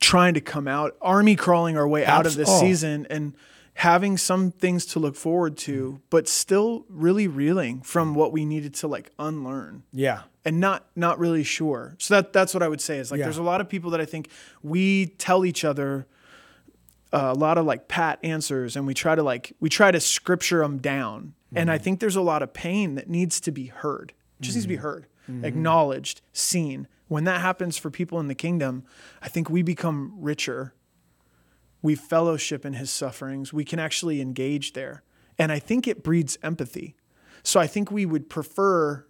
[0.00, 2.60] trying to come out, army crawling our way out of this oh.
[2.60, 3.34] season and
[3.74, 6.00] having some things to look forward to, mm.
[6.10, 8.16] but still really reeling from mm.
[8.16, 10.22] what we needed to like unlearn yeah.
[10.44, 11.94] and not not really sure.
[11.98, 13.26] So that that's what I would say is like Yeah.
[13.26, 14.30] there's a lot of people that I think
[14.62, 16.06] we tell each other
[17.12, 20.00] uh, a lot of like pat answers and we try to like we try to
[20.00, 21.34] scripture them down.
[21.54, 21.84] And I mm-hmm.
[21.84, 24.12] think there's a lot of pain that needs to be heard.
[24.38, 24.82] It just needs to be mm-hmm.
[24.82, 25.44] heard, mm-hmm.
[25.44, 26.88] acknowledged, seen.
[27.08, 28.84] When that happens for people in the kingdom,
[29.20, 30.74] I think we become richer.
[31.82, 33.52] We fellowship in his sufferings.
[33.52, 35.02] We can actually engage there.
[35.38, 36.96] And I think it breeds empathy.
[37.42, 39.04] So I think we would prefer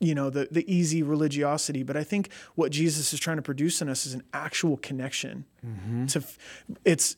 [0.00, 3.82] you know the the easy religiosity but i think what jesus is trying to produce
[3.82, 5.44] in us is an actual connection
[6.06, 6.38] to f-
[6.84, 7.16] it's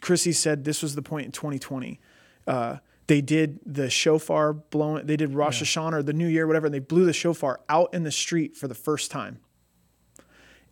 [0.00, 2.00] chrissy said this was the point in 2020
[2.48, 6.66] uh, they did the shofar blowing they did rosh hashanah or the new year whatever
[6.66, 9.38] and they blew the shofar out in the street for the first time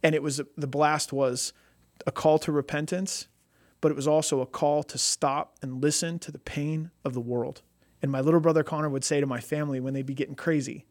[0.03, 1.53] and it was the blast was
[2.07, 3.29] a call to repentance
[3.81, 7.20] but it was also a call to stop and listen to the pain of the
[7.20, 7.62] world
[8.01, 10.87] and my little brother connor would say to my family when they'd be getting crazy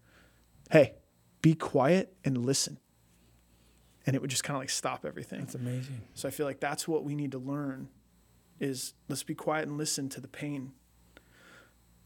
[0.71, 0.95] hey,
[1.41, 2.79] be quiet and listen.
[4.05, 5.41] And it would just kind of like stop everything.
[5.41, 6.01] That's amazing.
[6.13, 7.89] So I feel like that's what we need to learn
[8.60, 10.73] is let's be quiet and listen to the pain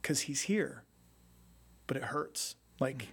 [0.01, 0.83] cuz he's here.
[1.87, 2.55] But it hurts.
[2.79, 3.09] Like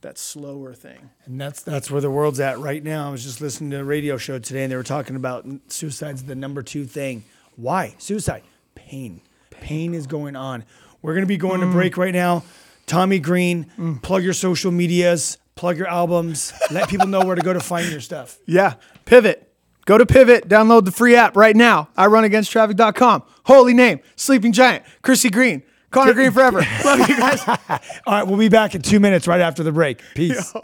[0.00, 1.10] that shofar thing.
[1.24, 3.08] And that's that's where the world's at right now.
[3.08, 6.24] I was just listening to a radio show today, and they were talking about suicide's
[6.24, 7.24] the number two thing.
[7.56, 8.42] Why suicide?
[8.74, 9.20] Pain.
[9.50, 10.64] Pain is going on.
[11.02, 11.72] We're gonna be going to mm.
[11.72, 12.44] break right now.
[12.86, 14.02] Tommy Green, mm.
[14.02, 17.88] plug your social medias, plug your albums, let people know where to go to find
[17.90, 18.38] your stuff.
[18.46, 18.74] Yeah.
[19.04, 19.46] Pivot.
[19.86, 21.88] Go to Pivot, download the free app right now.
[21.96, 23.22] I run against traffic.com.
[23.44, 25.62] Holy name, Sleeping Giant, Chrissy Green.
[25.90, 26.58] Connor Green forever.
[26.84, 27.46] Love you guys.
[27.48, 27.58] All
[28.06, 30.00] right, we'll be back in two minutes right after the break.
[30.14, 30.54] Peace.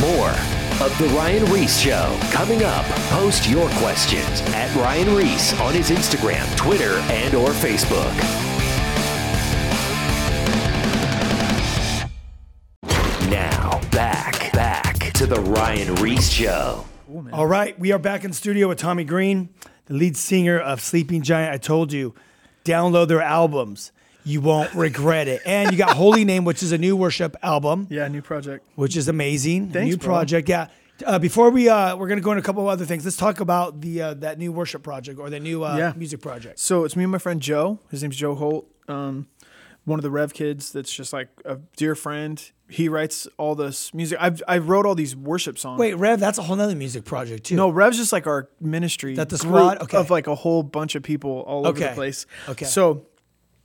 [0.00, 0.30] More
[0.80, 2.84] of The Ryan Ries Show coming up.
[3.10, 8.12] Post your questions at Ryan Ries on his Instagram, Twitter, and or Facebook.
[13.30, 16.84] Now, back, back to The Ryan Ries Show.
[17.32, 19.50] All right, we are back in studio with Tommy Green,
[19.86, 21.54] the lead singer of Sleeping Giant.
[21.54, 22.14] I told you,
[22.64, 23.92] download their albums.
[24.24, 25.42] You won't regret it.
[25.44, 28.66] And you got Holy Name, which is a new worship album, Yeah, new project.
[28.74, 29.70] which is amazing.
[29.70, 30.06] Thanks, new bro.
[30.06, 30.68] project, yeah.
[31.04, 33.04] Uh, before we uh, we're gonna go into a couple of other things.
[33.04, 35.92] Let's talk about the uh, that new worship project or the new uh, Yeah.
[35.96, 36.58] music project.
[36.60, 37.80] So it's me and my friend Joe.
[37.90, 38.70] His name's Joe Holt.
[38.88, 39.26] Um,
[39.84, 40.70] one of the Rev kids.
[40.72, 42.40] That's just like a dear friend.
[42.68, 44.18] He writes all this music.
[44.20, 45.78] I've I wrote all these worship songs.
[45.78, 47.56] Wait, Rev, that's a whole other music project too.
[47.56, 49.14] No, Rev's just like our ministry.
[49.14, 49.82] That the squad?
[49.82, 49.96] Okay.
[49.98, 52.26] Of like a whole bunch of people all over the place.
[52.48, 52.64] Okay.
[52.64, 53.06] So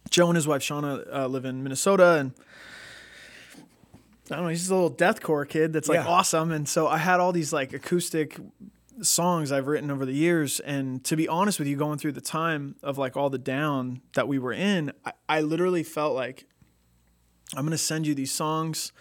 [0.10, 2.34] Joe and his wife Shauna uh, live in Minnesota, and
[4.32, 4.50] I don't know.
[4.50, 6.08] He's just a little deathcore kid that's like Yeah.
[6.08, 6.52] awesome.
[6.52, 8.38] And so I had all these like acoustic
[9.02, 10.60] songs I've written over the years.
[10.60, 14.02] And to be honest with you, going through the time of like all the down
[14.14, 16.46] that we were in, I, I literally felt like
[17.56, 18.92] I'm gonna send you these songs.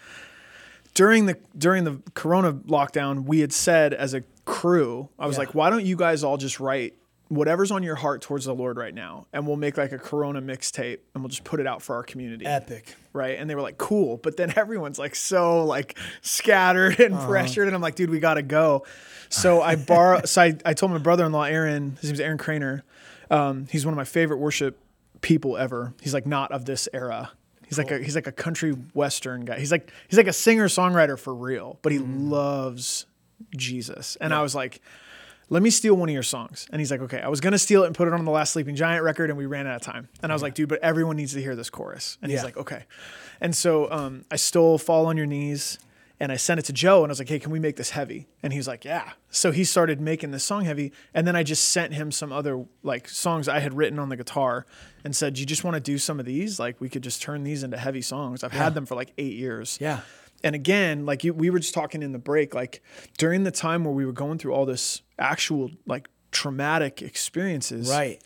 [0.95, 5.41] During the during the corona lockdown we had said as a crew i was Yeah.
[5.41, 6.95] like why don't you guys all just write
[7.27, 10.41] whatever's on your heart towards the lord right now and we'll make like a corona
[10.41, 12.47] mixtape and we'll just put it out for our community.
[12.47, 12.95] Epic.
[13.13, 13.37] right?
[13.37, 14.17] And they were like cool.
[14.17, 17.27] But then everyone's like so like scattered and Uh-huh.
[17.27, 18.83] pressured and i'm like dude we gotta go.
[19.29, 22.81] So i borrow so I, I told my brother-in-law aaron his name's aaron craner
[23.29, 24.79] um, he's one of my favorite worship
[25.21, 25.93] people ever.
[26.01, 27.29] He's like not of this era
[27.69, 30.67] he's like a he's like a country western guy he's like he's like a singer
[30.67, 32.29] songwriter for real but he Mm-hmm.
[32.29, 33.05] loves
[33.55, 34.81] jesus and i was like
[35.51, 36.67] let me steal one of your songs.
[36.71, 37.19] And he's like, okay.
[37.21, 39.37] I was gonna steal it and put it on the last Sleeping Giant record, and
[39.39, 40.07] we ran out of time.
[40.21, 42.19] And I was like, dude, but everyone needs to hear this chorus.
[42.21, 42.83] And he's like, okay.
[43.41, 45.79] And so um, I stole "Fall on Your Knees,"
[46.19, 47.91] and I sent it to Joe, and I was like, hey, can we make this
[47.91, 48.27] heavy?
[48.43, 49.11] And he's like, yeah.
[49.29, 52.65] So he started making this song heavy, and then I just sent him some other
[52.83, 54.65] like songs I had written on the guitar,
[55.03, 56.59] and said, you just want to do some of these?
[56.59, 58.43] Like we could just turn these into heavy songs.
[58.43, 59.77] I've had them for like eight years.
[59.79, 60.01] Yeah.
[60.43, 62.81] And again, like you, we were just talking in the break, like
[63.17, 67.89] during the time where we were going through all this actual like traumatic experiences.
[67.89, 68.21] Right.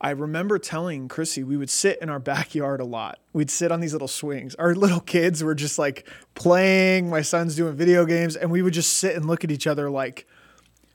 [0.00, 3.18] I remember telling Chrissy we would sit in our backyard a lot.
[3.34, 4.54] We'd sit on these little swings.
[4.54, 7.10] Our little kids were just like playing.
[7.10, 9.90] My son's doing video games, and we would just sit and look at each other
[9.90, 10.26] like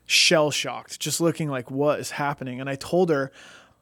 [0.06, 2.60] shell shocked, just looking like what is happening.
[2.60, 3.30] And I told her,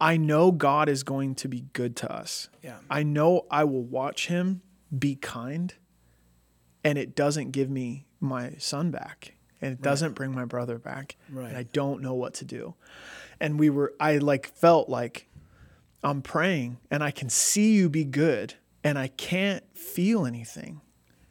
[0.01, 2.49] I know God is going to be good to us.
[2.63, 2.77] Yeah.
[2.91, 4.61] I know I will watch him
[4.97, 5.73] be kind,
[6.83, 11.17] and it doesn't give me my son back, and it doesn't bring my brother back,
[11.31, 11.49] Right.
[11.49, 12.75] and I don't know what to do.
[13.45, 15.29] And we were, I like felt like
[16.03, 20.81] I'm praying, and I can see you be good, and I can't feel anything.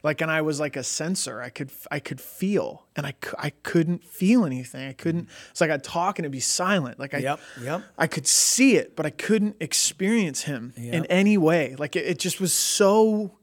[0.03, 1.41] Like, and I was like a sensor.
[1.41, 4.87] I could, I could feel, and I, I couldn't feel anything.
[4.89, 5.27] I couldn't.
[5.51, 6.99] It's like I'd talk and it'd be silent.
[6.99, 7.83] Like I, Yep, yep.
[7.97, 11.75] I could see it, but I couldn't experience him in any way.
[11.79, 13.37] Like it, it just was so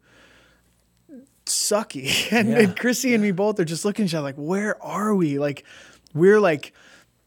[1.46, 2.30] sucky.
[2.32, 2.58] And, Yeah.
[2.60, 5.38] and Chrissy and me both are just looking at each other like, where are we?
[5.38, 5.64] Like,
[6.14, 6.72] we're like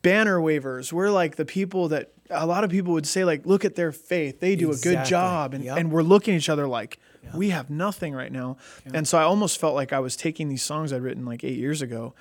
[0.04, 0.94] banner wavers.
[0.94, 3.92] We're like the people that a lot of people would say, like, look at their
[3.92, 4.40] faith.
[4.40, 5.54] They do a good job.
[5.56, 5.78] And, Yep.
[5.78, 7.00] and we're looking at each other like,
[7.34, 8.58] we have nothing right now.
[8.94, 11.58] And so I almost felt like I was taking these songs I'd written like eight
[11.58, 12.14] years ago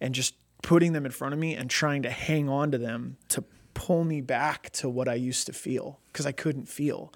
[0.00, 3.16] and just putting them in front of me and trying to hang on to them
[3.30, 3.42] to
[3.74, 7.12] pull me back to what I used to feel because I couldn't feel.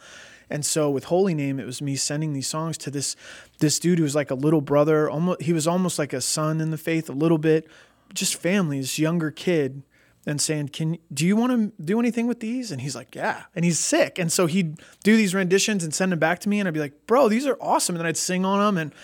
[0.49, 3.17] And so with Holy Name, it was me sending these songs to this
[3.59, 5.11] this dude who was like a little brother.
[5.11, 7.67] Almost he was almost like a son in the faith, a little bit,
[8.15, 9.83] just family, this younger kid,
[10.27, 13.43] and saying, "Can do you want to do anything with these?" And he's like, "Yeah."
[13.55, 16.59] And he's sick, and so he'd do these renditions and send them back to me,
[16.61, 18.95] and I'd be like, "Bro, these are awesome," and then I'd sing on them and.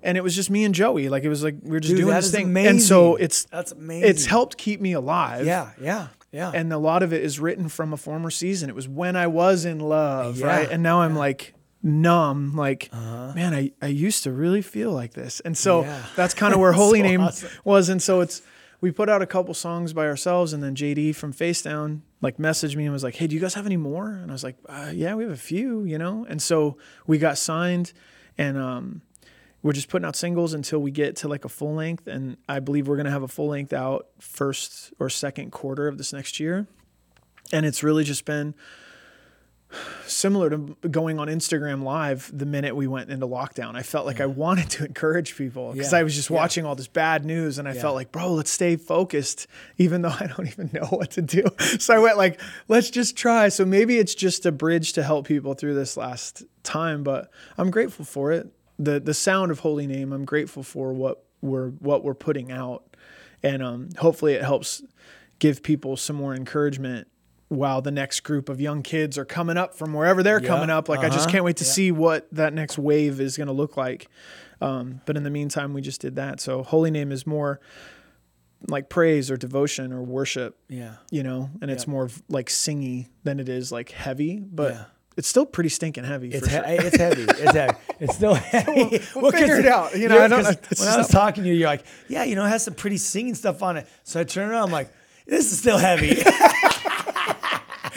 [0.00, 1.08] And it was just me and Joey.
[1.08, 2.56] Like it was like we were just Dude, doing this is thing.
[2.56, 4.08] And so it's That's amazing.
[4.08, 5.70] It's helped keep me alive Yeah.
[5.80, 6.06] Yeah.
[6.30, 6.52] Yeah.
[6.54, 8.68] and a lot of it is written from a former season.
[8.70, 10.70] It was when I was in love, Yeah, right?
[10.70, 11.52] And now I'm like
[11.82, 13.32] numb, like, uh-huh.
[13.34, 15.40] man, I, I used to really feel like this.
[15.40, 16.00] And so Yeah.
[16.14, 17.50] that's kind of where Holy So Name awesome.
[17.64, 17.88] was.
[17.88, 18.40] And so it's,
[18.80, 22.76] we put out a couple songs by ourselves, and then JD from Facedown like messaged
[22.76, 24.56] me and was like, "Hey, do you guys have any more?" And I was like,
[24.68, 27.92] uh, "Yeah, we have a few, you know." And so we got signed,
[28.36, 29.02] and um,
[29.62, 32.60] we're just putting out singles until we get to like a full length, and I
[32.60, 36.38] believe we're gonna have a full length out first or second quarter of this next
[36.38, 36.66] year.
[37.52, 38.54] And it's really just been
[40.06, 43.74] similar to going on Instagram live the minute we went into lockdown.
[43.76, 45.98] I felt like I wanted to encourage people because Yeah.
[45.98, 46.36] I was just Yeah.
[46.36, 47.82] watching all this bad news and I Yeah.
[47.82, 49.46] felt like, bro, let's stay focused,
[49.76, 51.44] even though I don't even know what to do.
[51.78, 53.48] So I went like, let's just try.
[53.48, 57.70] So maybe it's just a bridge to help people through this last time, but I'm
[57.70, 58.48] grateful for it.
[58.78, 62.84] The the sound of holy name, I'm grateful for what we're what we're putting out.
[63.42, 64.82] And um, hopefully it helps
[65.38, 67.06] give people some more encouragement
[67.48, 70.68] while the next group of young kids are coming up from wherever they're Yeah, coming
[70.70, 70.88] up.
[70.88, 71.70] Like I just uh-huh, can't wait to yeah.
[71.70, 74.08] see what that next wave is going to look like.
[74.60, 76.40] Um, but in the meantime, we just did that.
[76.40, 77.60] So holy name is more
[78.68, 80.94] like praise or devotion or worship, Yeah.
[81.10, 81.90] you know, and it's Yeah.
[81.92, 84.76] more like singy than it is like heavy, but
[85.16, 86.28] it's still pretty stinking heavy.
[86.30, 86.64] It's he- sure.
[86.66, 87.22] it's heavy.
[87.28, 87.76] It's heavy.
[88.00, 89.00] It's still heavy.
[89.16, 89.96] we'll figure 'cause it out.
[89.96, 92.44] You know, I don't- When I was talking to you, you're like, yeah, you know,
[92.44, 93.86] it has some pretty singing stuff on it.
[94.04, 94.90] So I turn around, I'm like,
[95.26, 96.20] this is still heavy.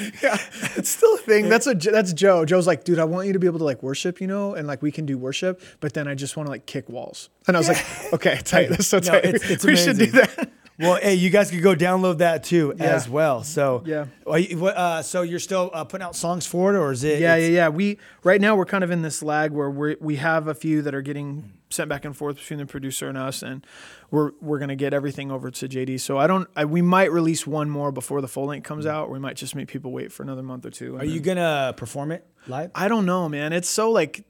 [0.75, 1.49] it's still a thing.
[1.49, 2.45] That's a that's Joe.
[2.45, 4.67] Joe's like, dude, I want you to be able to like worship, you know, and
[4.67, 7.29] like we can do worship, but then I just want to like kick walls.
[7.47, 8.69] And I was like, okay, tight.
[8.69, 9.25] That's so No, tight.
[9.25, 10.49] it's- it's we should do that.
[10.79, 12.85] well, hey, you guys could go download that too Yeah.
[12.95, 13.43] as well.
[13.43, 14.05] So Yeah.
[14.25, 17.03] Are you- what, uh, so you're still uh, putting out songs for it, or is
[17.03, 17.19] it?
[17.19, 17.69] Yeah, yeah, yeah.
[17.69, 20.81] We right now we're kind of in this lag where we we have a few
[20.83, 23.65] that are getting sent back and forth between the producer and us, and
[24.09, 25.99] we're we're gonna get everything over to JD.
[25.99, 26.47] So I don't.
[26.55, 28.95] I, we might release one more before the full length comes mm-hmm.
[28.95, 29.07] out.
[29.07, 30.97] Or we might just make people wait for another month or two.
[30.97, 32.71] Are you then- gonna perform it live?
[32.75, 33.53] I don't know, man.
[33.53, 34.25] It's so like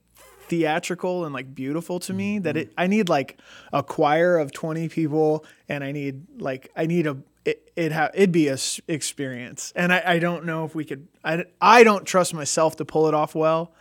[0.52, 2.70] theatrical and like beautiful to me that mm-hmm.
[2.70, 3.40] it I need like
[3.72, 8.10] a choir of 20 people and I need like I need a it, it ha,
[8.14, 9.72] it'd be a s- experience.
[9.76, 13.08] And I, I don't know if we could I, I don't trust myself to pull
[13.08, 13.74] it off well.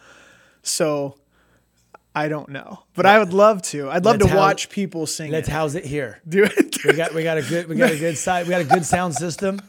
[0.63, 1.17] So
[2.15, 2.81] I don't know.
[2.95, 3.89] But I would love to.
[3.89, 5.53] I'd love Let's to house- watch people sing Let's it.
[5.53, 6.21] house it here.
[6.29, 6.77] Do it.
[6.85, 8.85] We got we got a good we got a good side we got a good
[8.85, 9.61] sound system.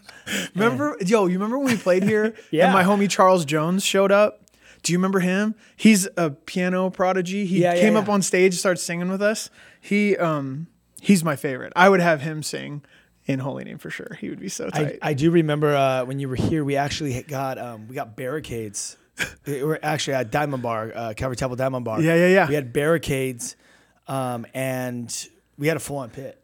[0.56, 2.66] Remember, yo, you remember when we played here Yeah.
[2.66, 4.42] and my homie Charles Jones showed up?
[4.84, 5.54] Do you remember him?
[5.76, 7.46] He's a piano prodigy.
[7.46, 9.50] He Yeah, yeah, came up on stage, started singing with us.
[9.80, 10.68] He um
[11.00, 11.74] he's my favorite.
[11.76, 12.82] I would have him sing
[13.26, 14.18] in Holy Name for sure.
[14.20, 15.00] He would be so I, tight.
[15.04, 18.98] I do remember uh, when you were here, we actually got um, we got barricades.
[19.46, 22.02] We were actually at Diamond Bar, uh, Calvary Temple Diamond Bar.
[22.02, 22.48] Yeah, yeah, yeah.
[22.48, 23.56] We had barricades,
[24.08, 26.38] um, and we had a full on pit.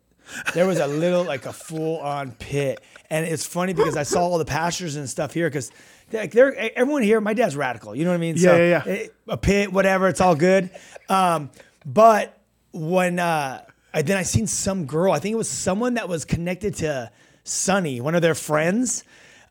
[0.53, 4.21] There was a little like a full on pit, and it's funny because I saw
[4.21, 5.71] all the pastors and stuff here because.
[6.09, 7.93] Like they're, everyone here, my dad's radical.
[7.93, 8.35] You know what I mean?
[8.37, 8.93] Yeah, yeah, yeah.
[8.93, 10.69] eh, A pit, whatever, it's all good.
[11.09, 11.49] Um,
[11.85, 12.39] but
[12.71, 16.23] when uh, I, then I seen some girl, I think it was someone that was
[16.23, 17.11] connected to
[17.43, 19.03] Sunny, one of their friends.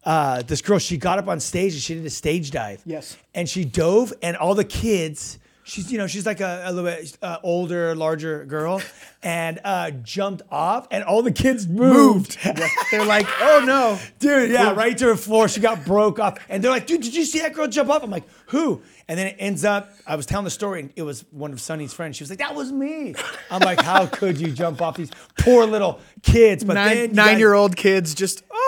[0.06, 2.80] Uh, this girl, she got up on stage and she did a stage dive.
[2.86, 3.16] Yes.
[3.34, 6.88] And she dove, and all the kids, she's you know she's like a, a little
[6.88, 8.80] bit uh, older, larger girl,
[9.24, 12.38] and uh, jumped off, and all the kids moved.
[12.92, 13.98] They're like, oh no.
[14.20, 15.48] Dude, yeah, right to her floor.
[15.48, 16.38] She got broke off.
[16.48, 18.04] And they're like, dude, did you see that girl jump off?
[18.04, 18.80] I'm like, who?
[19.08, 21.60] And then it ends up, I was telling the story, and it was one of
[21.60, 22.16] Sonny's friends.
[22.16, 23.14] She was like, that was me.
[23.50, 26.64] I'm like, how could you jump off these poor little kids?
[26.64, 28.65] But Nine nine guys- year old kids just oh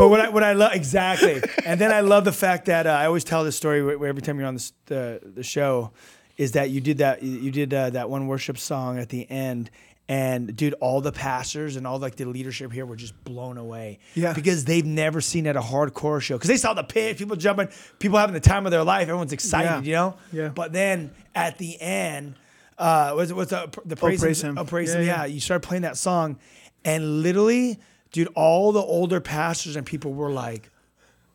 [0.00, 2.90] But what I what I love exactly, and then I love the fact that uh,
[2.90, 5.92] I always tell this story where, where every time you're on this, the the show,
[6.38, 9.70] is that you did that you did uh, that one worship song at the end,
[10.08, 13.98] and dude, all the pastors and all like the leadership here were just blown away,
[14.14, 14.32] Yeah.
[14.32, 17.68] because they've never seen at a hardcore show because they saw the pit, people jumping,
[17.98, 19.88] people having the time of their life, everyone's excited, Yeah.
[19.88, 20.48] you know, Yeah.
[20.48, 22.36] But then at the end,
[22.78, 24.56] uh, was it what's the the praise, Praise Him.
[24.56, 25.16] Oh, praise Yeah, him, yeah.
[25.20, 26.38] yeah you started playing that song,
[26.86, 27.78] and literally,
[28.12, 30.70] dude, all the older pastors and people were like,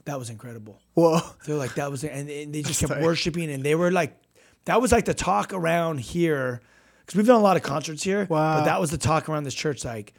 [0.05, 1.19] "That was incredible." Whoa.
[1.45, 4.15] They're like, "That was," and, and they just kept worshiping, and they were like,
[4.65, 6.61] "That was like the talk around here,"
[6.99, 8.25] because we've done a lot of concerts here.
[8.29, 8.59] Wow.
[8.59, 10.13] But that was the talk around this church, like.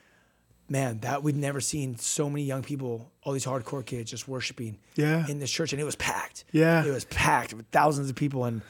[0.68, 4.78] Man, that we've never seen so many young people, all these hardcore kids, just worshiping
[4.96, 5.24] Yeah.
[5.28, 6.42] in this church, and it was packed.
[6.50, 6.84] Yeah.
[6.84, 8.62] it was packed with thousands of people, and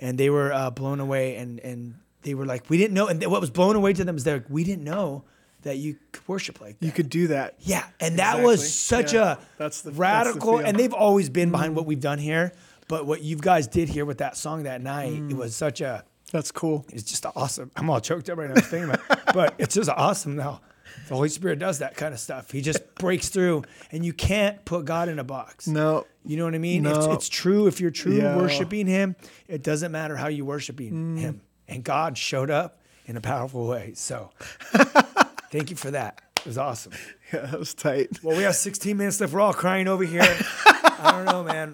[0.00, 3.22] and they were uh, blown away, and and they were like, we didn't know, and
[3.26, 5.22] what was blown away to them is they're like, we didn't know
[5.64, 6.86] that you could worship like that.
[6.86, 7.56] You could do that.
[7.60, 9.20] Yeah, and that was such Yeah.
[9.22, 11.76] a That's the- that's the radical, and they've always been behind Mm-hmm.
[11.76, 12.52] what we've done here.
[12.88, 15.30] But what you guys did here with that song that night, Mm.
[15.30, 16.84] it was such a, That's cool.
[16.92, 17.70] it's just awesome.
[17.76, 19.18] I'm all choked up right now thinking about, it.
[19.34, 20.60] but it's just awesome now.
[21.08, 22.50] The Holy Spirit does that kind of stuff.
[22.50, 25.66] He just breaks through, and you can't put God in a box.
[25.66, 26.06] No.
[26.24, 26.84] You know what I mean?
[26.86, 27.12] It's, No.
[27.12, 27.66] it's true.
[27.66, 28.36] If you're true Yeah.
[28.36, 29.16] worshiping Him,
[29.48, 31.18] it doesn't matter how you're worshiping Mm.
[31.18, 31.40] Him.
[31.68, 33.92] And God showed up in a powerful way.
[33.94, 34.30] So,
[35.56, 36.20] thank you for that.
[36.38, 36.92] It was awesome.
[37.32, 38.22] Yeah, that was tight.
[38.22, 39.32] Well, we have 16 minutes left.
[39.32, 40.20] We're all crying over here.
[40.66, 41.72] I don't know, man.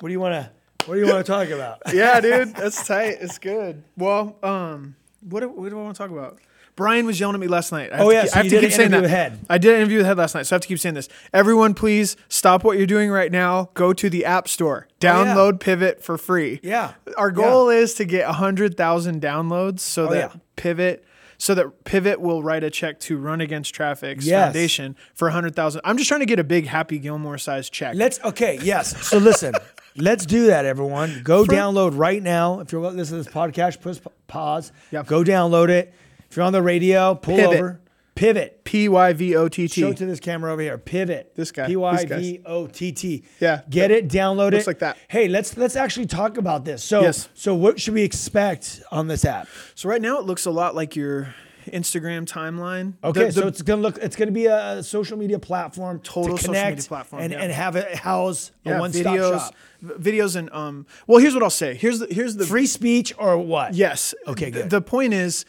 [0.00, 0.50] What do you want to?
[0.86, 1.80] What do you want to talk about?
[1.94, 3.18] yeah, dude, that's tight.
[3.20, 3.84] It's good.
[3.96, 4.96] Well, um,
[5.30, 6.40] what do, what do I want to talk about?
[6.76, 7.90] Brian was yelling at me last night.
[7.92, 9.04] I have Oh, to yeah, keep- so I have to did keep an saying that.
[9.08, 9.38] Head.
[9.48, 11.08] I did an interview with Head last night, so I have to keep saying this.
[11.32, 13.70] Everyone, please stop what you're doing right now.
[13.74, 15.12] Go to the App Store, Oh, yeah.
[15.34, 16.60] download Pivot for free.
[16.62, 16.94] Yeah.
[17.16, 20.40] Our goal is to get hundred thousand downloads, so that Oh, yeah.
[20.56, 21.04] Pivot.
[21.42, 24.44] So that Pivot will write a check to Run Against Traffic's Yes.
[24.44, 25.80] foundation for a hundred thousand.
[25.84, 27.96] I'm just trying to get a big Happy Gilmore size check.
[27.96, 29.08] Let's okay, yes.
[29.08, 29.52] So listen,
[29.96, 31.22] let's do that, everyone.
[31.24, 32.60] Go download right now.
[32.60, 34.70] If you're listening to this podcast, push pause.
[34.92, 35.08] Yep.
[35.08, 35.92] Go download it.
[36.30, 37.56] If you're on the radio, pull Pivot.
[37.56, 37.80] over.
[38.22, 38.62] Pivot.
[38.62, 40.78] P Y V O T Show it to this camera over here.
[40.78, 41.32] Pivot.
[41.34, 41.66] This guy.
[41.66, 42.04] P Y.
[42.06, 43.24] V O T T.
[43.40, 43.62] Yeah.
[43.68, 44.08] Get it.
[44.08, 44.66] Download Looks it.
[44.68, 44.96] like that.
[45.08, 46.84] Hey, let's let's actually talk about this.
[46.84, 47.28] So Yes.
[47.34, 49.48] so what should we expect on this app?
[49.74, 51.34] So right now it looks a lot like your
[51.66, 52.94] Instagram timeline.
[53.02, 53.98] Okay, The- so it's gonna look.
[53.98, 57.40] It's gonna be a social media platform, Total to social media platform, and yeah.
[57.40, 59.54] and have it house a yeah, one stop shop.
[59.82, 60.86] videos, and um.
[61.08, 61.74] Well, here's what I'll say.
[61.74, 63.74] Here's the here's the Free speech or what?
[63.74, 64.14] yes.
[64.28, 64.70] Okay, good.
[64.70, 65.44] The point is,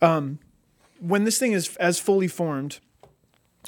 [0.00, 0.38] um,
[1.00, 2.80] when this thing is as fully formed,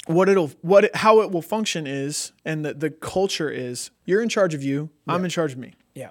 [0.07, 4.21] what it'll what it, how it will function is, and the the culture is, you're
[4.21, 4.89] in charge of you.
[5.07, 5.73] I'm in charge of me.
[5.93, 6.09] Yeah.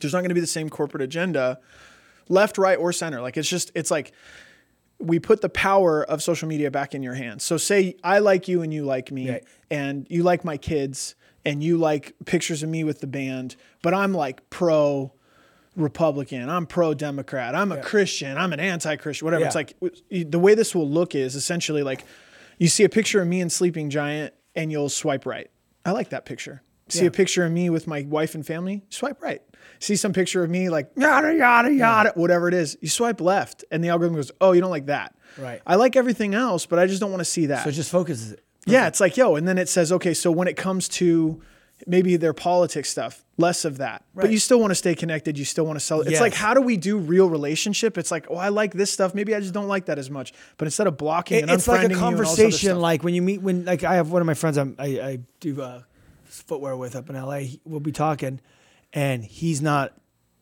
[0.00, 1.58] There's not going to be the same corporate agenda,
[2.28, 3.20] left, right, or center.
[3.20, 4.12] Like it's just it's like
[5.00, 7.44] we put the power of social media back in your hands.
[7.44, 9.44] So say I like you and you like me Right.
[9.70, 11.14] and you like my kids
[11.44, 15.12] and you like pictures of me with the band, but I'm like pro
[15.78, 19.44] Republican, I'm pro Democrat, I'm a Christian, I'm an anti-Christian, whatever.
[19.44, 19.74] It's like
[20.10, 22.04] the way this will look is essentially like
[22.58, 25.50] you see a picture of me and Sleeping Giant and you'll swipe right.
[25.84, 26.62] I like that picture.
[26.88, 27.08] See Yeah.
[27.08, 29.42] a picture of me with my wife and family, swipe right.
[29.78, 33.64] See some picture of me like yada yada yada, whatever it is, you swipe left,
[33.70, 35.60] and the algorithm goes, "Oh, you don't like that." Right.
[35.66, 37.62] I like everything else, but I just don't want to see that.
[37.62, 38.42] So it just focuses it.
[38.66, 41.40] yeah, it's like yo, and then it says, okay, so when it comes to
[41.86, 45.38] maybe their politics stuff, less of that, but you still want to stay connected.
[45.38, 46.00] You still want to sell.
[46.00, 46.20] It's Yes.
[46.20, 47.96] like, how do we do real relationship?
[47.96, 49.14] It's like, oh, I like this stuff.
[49.14, 50.32] Maybe I just don't like that as much.
[50.56, 53.04] But instead of blocking and it's like a you and all this other conversation like
[53.04, 55.62] when you meet when like i have one of my friends I'm, i i do
[55.62, 55.82] uh,
[56.24, 58.40] footwear with up in la we'll be talking
[58.92, 59.92] and he's not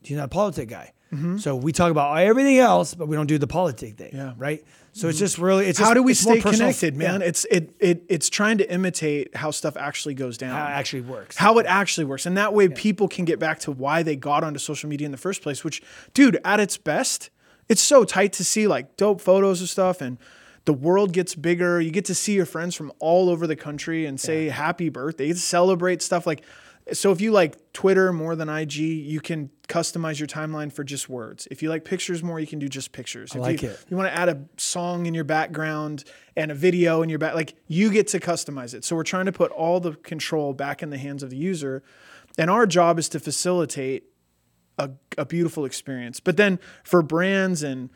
[0.01, 0.93] he's not a politic guy
[1.37, 4.17] so we talk about everything else but we don't do the politic thing Mm-hmm.
[4.17, 4.33] Yeah.
[4.37, 4.65] right
[4.97, 7.21] so it's just really it's how do we stay connected, man?
[7.21, 10.51] yeah, It's it it it's trying to imitate how stuff actually goes down.
[10.55, 12.25] how it actually works how it actually works.
[12.25, 15.11] And that way people can get back to why they got onto social media in
[15.11, 15.81] the first place, which,
[16.13, 17.29] dude, at its best,
[17.69, 20.17] it's so tight to see like dope photos of stuff and
[20.65, 21.79] the world gets bigger.
[21.79, 25.27] You get to see your friends from all over the country and say happy birthday.
[25.27, 26.43] You celebrate stuff like
[26.93, 31.09] so if you like Twitter more than IG, you can customize your timeline for just
[31.09, 31.47] words.
[31.51, 33.31] If you like pictures more, you can do just pictures.
[33.35, 33.85] if like you, it.
[33.89, 36.03] you want to add a song in your background
[36.35, 39.25] and a video in your back like you get to customize it so we're trying
[39.25, 41.83] to put all the control back in the hands of the user
[42.37, 44.03] and our job is to facilitate
[44.77, 47.89] a, a beautiful experience but then for brands and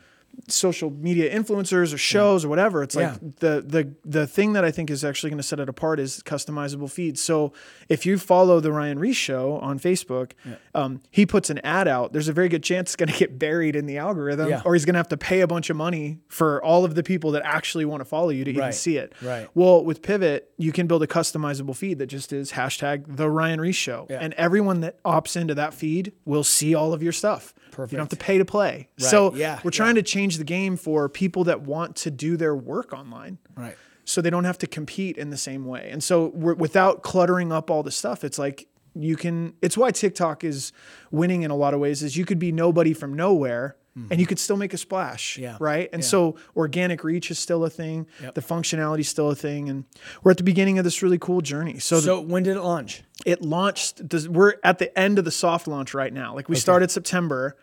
[0.48, 4.70] social media influencers or shows or whatever it's like the the the thing that i
[4.70, 7.52] think is actually going to set it apart is customizable feeds so
[7.88, 10.32] if you follow the Ryan Ries show on facebook
[10.74, 13.38] um, he puts an ad out there's a very good chance it's going to get
[13.38, 14.62] buried in the algorithm Yeah.
[14.64, 17.02] or he's going to have to pay a bunch of money for all of the
[17.02, 19.12] people that actually want to follow you to even see it.
[19.22, 19.48] Right.
[19.54, 23.60] Well, with Pivot, you can build a customizable feed that just is hashtag the Ryan
[23.60, 24.18] Ries Show, Yeah.
[24.20, 27.54] and everyone that opts into that feed will see all of your stuff.
[27.70, 27.92] Perfect.
[27.92, 28.88] You don't have to pay to play.
[28.98, 29.60] So Yeah.
[29.64, 33.38] we're trying to change the game for people that want to do their work online
[33.56, 35.88] right so they don't have to compete in the same way.
[35.92, 38.66] And so we're, without cluttering up all the stuff, it's like
[38.96, 39.54] you can.
[39.62, 40.72] It's why TikTok is
[41.12, 42.02] winning in a lot of ways.
[42.02, 43.76] Is you could be nobody from nowhere.
[44.10, 45.42] And you could still make a splash, Mm-hmm.
[45.42, 45.56] Yeah.
[45.60, 45.90] right?
[45.92, 46.08] And Yeah.
[46.08, 48.06] so organic reach is still a thing.
[48.22, 48.34] Yep.
[48.36, 49.84] The functionality is still a thing, and
[50.22, 51.78] we're at the beginning of this really cool journey.
[51.78, 54.08] So, the- so when did it launch it launched.
[54.08, 56.34] This, we're at the end of the soft launch right now.
[56.34, 57.54] Like we started September.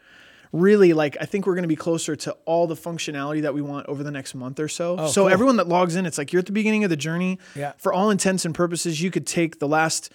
[0.52, 3.62] Really, like I think we're going to be closer to all the functionality that we
[3.62, 4.96] want over the next month or so.
[4.98, 5.34] Oh, so Oh, cool.
[5.34, 7.38] everyone that logs in, it's like you're at the beginning of the journey.
[7.56, 7.74] Yeah.
[7.78, 10.12] For all intents and purposes, you could take the last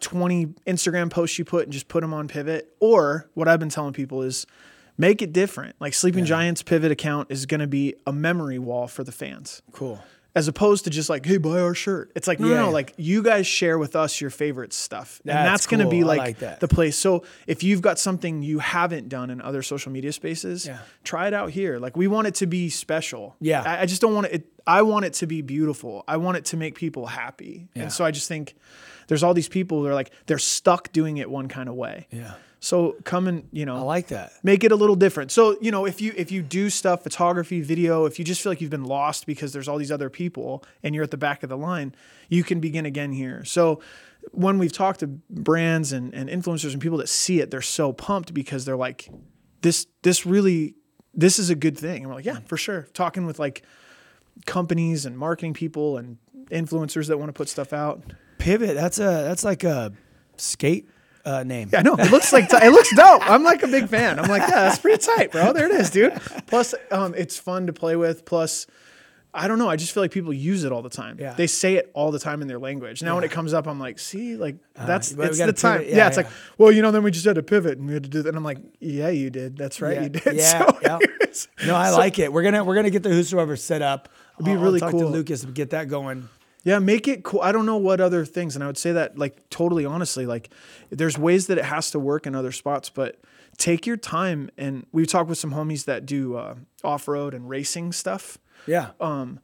[0.00, 2.74] 20 Instagram posts you put and just put them on Pivot.
[2.80, 4.46] Or what I've been telling people is
[4.96, 5.76] make it different.
[5.80, 9.60] Like Sleeping Giants Pivot account is going to be a memory wall for the fans
[9.72, 10.02] cool
[10.36, 12.10] as opposed to just like, hey, buy our shirt.
[12.16, 12.54] It's like, no, Yeah.
[12.56, 15.20] no, no, like you guys share with us your favorite stuff.
[15.24, 16.58] and That's that's going to be like, like that.
[16.60, 16.98] the place.
[16.98, 20.78] So if you've got something you haven't done in other social media spaces, Yeah.
[21.04, 21.78] try it out here.
[21.78, 23.36] Like we want it to be special.
[23.40, 23.62] Yeah.
[23.64, 24.46] I, I just don't want it.
[24.66, 26.02] I want it to be beautiful.
[26.08, 27.68] I want it to make people happy.
[27.74, 27.82] Yeah.
[27.82, 28.54] And so I just think
[29.08, 32.06] there's all these people that are like, they're stuck doing it one kind of way.
[32.10, 35.30] yeah So come and, you know, i like that make it a little different.
[35.30, 38.50] So, you know, if you if you do stuff, photography, video, if you just feel
[38.50, 41.42] like you've been lost because there's all these other people and you're at the back
[41.42, 41.94] of the line,
[42.30, 43.44] you can begin again here.
[43.44, 43.82] So
[44.32, 47.92] when we've talked to brands and, and influencers and people that see it, they're so
[47.92, 49.10] pumped because they're like,
[49.60, 50.74] this this really
[51.12, 51.98] this is a good thing.
[51.98, 52.88] And we're like, yeah, for sure.
[52.94, 53.62] Talking with like
[54.46, 56.16] companies and marketing people and
[56.50, 58.02] influencers that want to put stuff out.
[58.38, 58.74] Pivot.
[58.74, 59.92] That's a that's like a
[60.38, 60.88] skate
[61.24, 61.68] uh, name.
[61.72, 61.94] Yeah, I know.
[61.96, 63.28] It looks like it looks dope.
[63.28, 64.18] I'm like a big fan.
[64.18, 65.52] I'm like, yeah, that's pretty tight, bro.
[65.52, 66.12] There it is, dude.
[66.46, 68.24] Plus, um, it's fun to play with.
[68.24, 68.66] Plus,
[69.36, 69.68] I don't know.
[69.68, 71.16] I just feel like people use it all the time.
[71.18, 71.32] Yeah.
[71.34, 73.02] They say it all the time in their language.
[73.02, 75.80] Now, when it comes up, I'm like, see, like that's but we the time.
[75.82, 76.22] Yeah, Yeah, it's yeah.
[76.24, 78.22] like, well, you know, then we just had to pivot and we had to do
[78.22, 78.28] that.
[78.28, 79.56] And I'm like, yeah, you did.
[79.56, 80.36] That's right, Yeah, you did.
[80.36, 80.98] yeah, So, yeah.
[81.66, 82.32] No, I so- like it.
[82.32, 84.08] We're gonna we're gonna get the Whosoever set up.
[84.36, 85.00] It'd be I'll- I'll really talk cool.
[85.00, 86.28] to Lucas get that going.
[86.64, 87.40] Yeah, make it cool.
[87.42, 90.50] I don't know what other things, and I would say that like totally honestly, like
[90.90, 93.20] there's ways that it has to work in other spots, but
[93.58, 94.50] take your time.
[94.56, 98.38] And we talked with some homies that do uh, off road and racing stuff.
[98.66, 98.90] Yeah.
[98.98, 99.40] Um,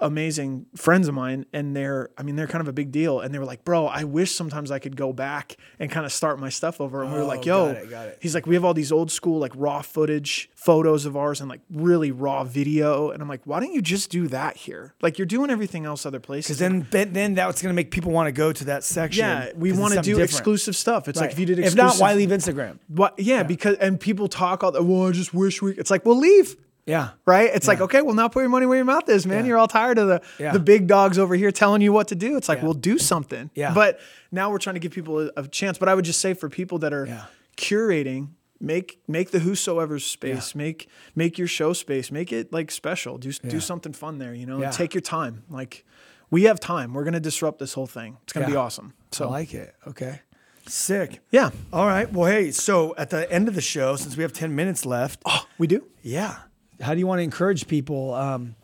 [0.00, 3.20] amazing friends of mine, and they're I mean they're kind of a big deal.
[3.20, 6.12] And they were like, bro, I wish sometimes I could go back and kind of
[6.12, 7.02] start my stuff over.
[7.02, 8.18] And we were Oh, like, yo, got it, got it.
[8.20, 11.48] he's like, we have all these old school like raw footage, photos of ours, and
[11.48, 13.10] like really raw video.
[13.10, 14.94] And I'm like, why don't you just do that here?
[15.02, 16.58] Like you're doing everything else other places.
[16.58, 19.24] Because then, then that's gonna make people want to go to that section.
[19.24, 20.30] Yeah, we want to do different.
[20.30, 21.08] exclusive stuff.
[21.08, 22.78] It's like if you did exclusive, If not, why leave Instagram?
[22.88, 23.18] What?
[23.18, 24.72] Yeah, because and people talk all.
[24.72, 25.72] the Well, I just wish we.
[25.72, 26.56] It's like, well, leave.
[26.86, 27.10] Yeah.
[27.26, 27.50] Right?
[27.52, 29.44] It's like, okay, well, now put your money where your mouth is, man.
[29.44, 29.48] Yeah.
[29.48, 30.52] You're all tired of the Yeah.
[30.52, 32.36] the big dogs over here telling you what to do.
[32.36, 32.64] It's like, Yeah.
[32.64, 33.50] well, do something.
[33.54, 33.74] Yeah.
[33.74, 33.98] But
[34.30, 35.78] now we're trying to give people a, a chance.
[35.78, 37.24] But I would just say for people that are Yeah.
[37.56, 38.28] curating,
[38.60, 43.18] make make the whosoever space, make make your show space, make it like special.
[43.18, 44.60] Do do something fun there, you know.
[44.60, 44.70] Yeah.
[44.70, 45.42] Take your time.
[45.50, 45.84] Like
[46.30, 46.94] we have time.
[46.94, 48.16] We're gonna disrupt this whole thing.
[48.22, 48.92] It's gonna be awesome.
[49.10, 49.74] So I like it.
[49.88, 50.20] Okay.
[50.68, 51.20] Sick.
[51.30, 52.12] yeah, All right.
[52.12, 55.20] Well, hey, so at the end of the show, since we have 10 minutes left,
[55.24, 55.84] Oh, we do.
[56.02, 56.38] yeah.
[56.80, 58.14] How do you want to encourage people?
[58.14, 58.54] Um,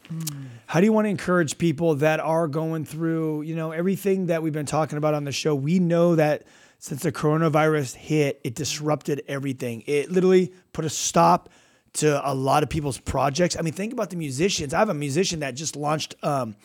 [0.67, 4.43] how do you want to encourage people that are going through, you know, everything that
[4.43, 5.55] we've been talking about on the show?
[5.55, 6.45] We know that
[6.79, 9.85] since the coronavirus hit, it disrupted everything.
[9.87, 11.49] It literally put a stop
[11.95, 13.57] to a lot of people's projects.
[13.57, 14.75] I mean, think about the musicians.
[14.75, 16.57] I have a musician that just launched, um,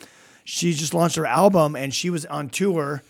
[0.44, 3.02] she just launched her album and she was on tour.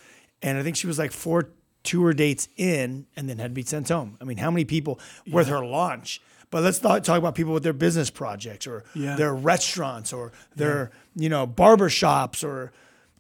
[0.43, 1.51] And I think she was like four
[1.84, 4.18] tour dates in and then had to be sent home.
[4.20, 6.20] I mean, how many people with her launch?
[6.51, 9.17] But let's not talk about people with their business projects or Yeah.
[9.17, 12.73] their restaurants or their, you know, barber shops or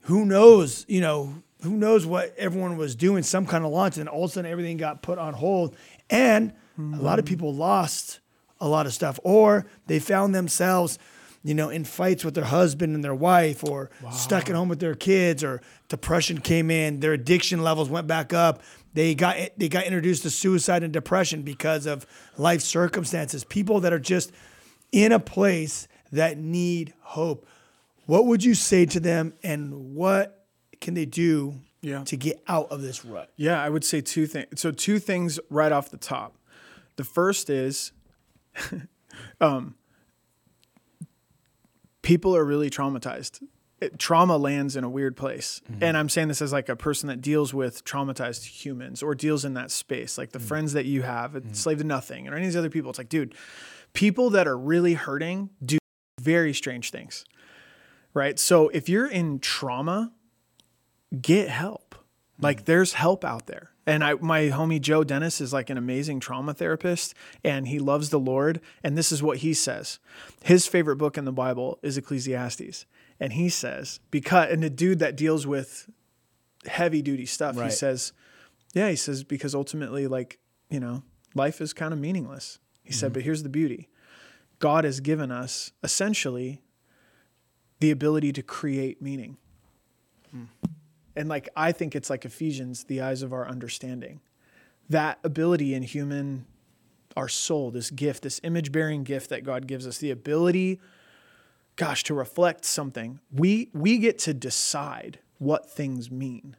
[0.02, 4.08] who knows, you know, who knows what everyone was doing, some kind of launch, and
[4.08, 5.74] all of a sudden everything got put on hold.
[6.08, 7.34] And a lot of mm-hmm.
[7.34, 8.20] people lost
[8.60, 10.98] a lot of stuff, or they found themselves,
[11.42, 14.78] you know, in fights with their husband and their wife, or stuck at home with
[14.80, 18.62] their kids, or depression came in, their addiction levels went back up.
[18.98, 22.04] They got they got introduced to suicide and depression because of
[22.36, 23.44] life circumstances.
[23.44, 24.32] People that are just
[24.90, 27.46] in a place that need hope.
[28.06, 30.44] What would you say to them, and what
[30.80, 32.02] can they do Yeah.
[32.06, 33.30] to get out of this rut?
[33.36, 34.60] Yeah, I would say two things.
[34.60, 36.34] So two things right off the top.
[36.96, 37.92] The first is
[39.40, 39.76] um,
[42.02, 43.44] people are really traumatized.
[43.80, 45.60] It, trauma lands in a weird place.
[45.70, 45.84] Mm-hmm.
[45.84, 49.44] And I'm saying this as like a person that deals with traumatized humans or deals
[49.44, 50.46] in that space, like the mm.
[50.46, 51.56] friends that you have, at mm.
[51.56, 52.90] Slave to Nothing, or any of these other people.
[52.90, 53.34] It's like, dude,
[53.92, 55.78] people that are really hurting do
[56.20, 57.24] very strange things.
[58.14, 58.38] Right.
[58.38, 60.12] So if you're in trauma,
[61.20, 61.94] get help.
[61.94, 62.42] Mm.
[62.44, 63.70] Like there's help out there.
[63.86, 68.10] And I my homie Joe Dennis is like an amazing trauma therapist and he loves
[68.10, 69.98] the Lord and this is what he says.
[70.44, 72.84] His favorite book in the Bible is Ecclesiastes.
[73.20, 75.90] And he says because and the dude that deals with
[76.66, 78.12] heavy duty stuff, he says,
[78.74, 80.38] yeah, he says because ultimately like,
[80.70, 81.02] you know,
[81.34, 82.58] life is kind of meaningless.
[82.84, 83.14] He said, mm-hmm.
[83.14, 83.88] but here's the beauty.
[84.58, 86.62] God has given us essentially
[87.80, 89.36] the ability to create meaning.
[90.30, 90.44] Hmm.
[91.16, 94.20] And like I think it's like Ephesians, the eyes of our understanding.
[94.88, 96.46] That ability in human
[97.16, 100.78] our soul, this gift, this image-bearing gift that God gives us, the ability
[101.78, 103.20] gosh to reflect something.
[103.32, 106.56] We we get to decide what things mean.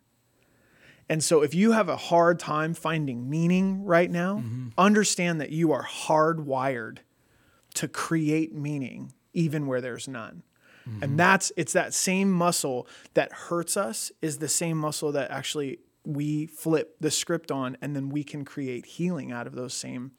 [1.07, 4.69] And so if you have a hard time finding meaning right now, mm-hmm.
[4.77, 6.99] understand that you are hardwired
[7.75, 10.43] to create meaning even where there's none.
[10.85, 11.15] And mm-hmm.
[11.17, 16.47] that's it's that same muscle that hurts us is the same muscle that actually we
[16.47, 20.11] flip the script on and then we can create healing out of those same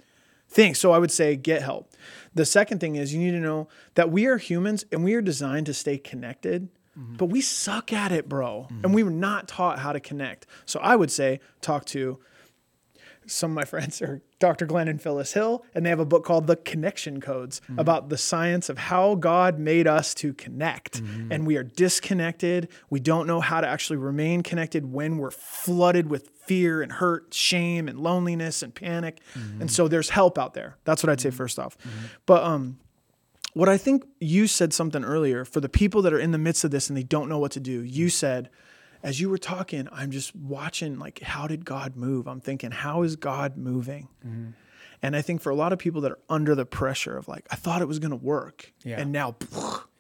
[0.51, 0.79] things.
[0.79, 1.95] So I would say get help.
[2.35, 5.23] The second thing is you need to know that we are humans and we are
[5.23, 7.17] designed to stay connected, mm-hmm.
[7.17, 8.67] but we suck at it, bro.
[8.69, 8.93] And mm-hmm.
[8.93, 10.47] we were not taught how to connect.
[10.67, 12.19] So I would say talk to
[13.31, 14.67] some of my friends are Dr.
[14.67, 17.79] Glenn and Phyllis Hill, and they have a book called The Connection Codes Mm-hmm.
[17.79, 21.03] about the science of how God made us to connect.
[21.03, 21.33] Mm-hmm.
[21.33, 22.69] And we are disconnected.
[22.91, 27.33] We don't know how to actually remain connected when we're flooded with fear and hurt,
[27.35, 29.21] shame and loneliness and panic.
[29.35, 29.63] Mm-hmm.
[29.63, 30.77] And so there's help out there.
[30.85, 31.77] That's what I'd say first off.
[32.27, 32.79] But um
[33.53, 36.63] what I think you said something earlier for the people that are in the midst
[36.65, 37.83] of this and they don't know what to do.
[37.83, 38.49] You said,
[39.03, 42.27] as you were talking, I'm just watching, like, how did God move?
[42.27, 44.09] I'm thinking, how is God moving?
[44.27, 44.51] Mm-hmm.
[45.03, 47.47] And I think for a lot of people that are under the pressure of, like,
[47.51, 48.73] I thought it was going to work.
[48.85, 49.01] Yeah.
[49.01, 49.37] And now,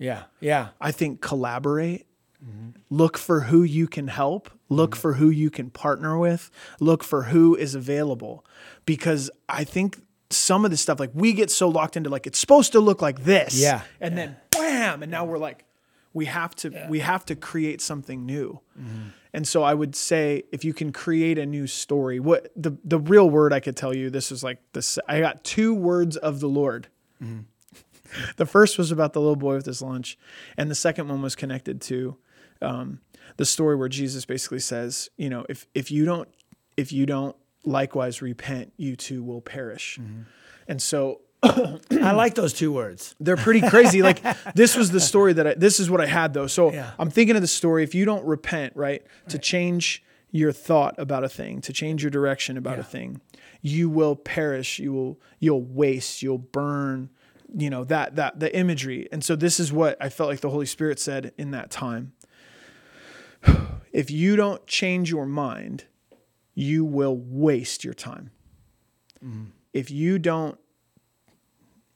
[0.00, 0.24] Yeah.
[0.40, 0.68] Yeah.
[0.80, 2.06] I think collaborate,
[2.44, 2.70] mm-hmm.
[2.88, 5.00] look for who you can help, look mm-hmm.
[5.00, 8.44] for who you can partner with, look for who is available.
[8.86, 12.38] Because I think some of this stuff, like we get so locked into like it's
[12.38, 13.60] supposed to look like this.
[13.60, 13.82] Yeah.
[14.00, 15.02] And then bam.
[15.02, 15.64] And now we're like,
[16.12, 18.60] we have to we have to create something new.
[18.78, 19.08] Mm-hmm.
[19.32, 22.98] And so I would say if you can create a new story, what the the
[22.98, 26.40] real word I could tell you, this is like this I got two words of
[26.40, 26.88] the Lord.
[27.22, 27.40] Mm-hmm.
[28.38, 30.18] The first was about the little boy with his lunch,
[30.56, 32.16] and the second one was connected to
[32.60, 32.98] um,
[33.36, 36.28] the story where Jesus basically says, you know, if if you don't
[36.76, 39.98] if you don't likewise repent, you too will perish.
[40.00, 40.22] Mm-hmm.
[40.66, 43.14] And so I like those two words.
[43.18, 44.02] they're pretty crazy.
[44.02, 44.22] like
[44.54, 46.46] this was the story that I, this is what I had though.
[46.46, 46.90] So Yeah.
[46.98, 47.82] I'm thinking of the story.
[47.82, 52.10] If you don't repent, right, to change your thought about a thing, to change your
[52.10, 53.20] direction about a thing,
[53.62, 54.78] you will perish.
[54.78, 56.22] You will you'll waste.
[56.22, 57.10] You'll burn.
[57.56, 59.08] You know that that the imagery.
[59.10, 62.12] And so this is what I felt like the Holy Spirit said in that time.
[63.92, 65.86] If you don't change your mind,
[66.54, 68.30] you will waste your time.
[69.24, 69.46] Mm-hmm.
[69.72, 70.56] If you don't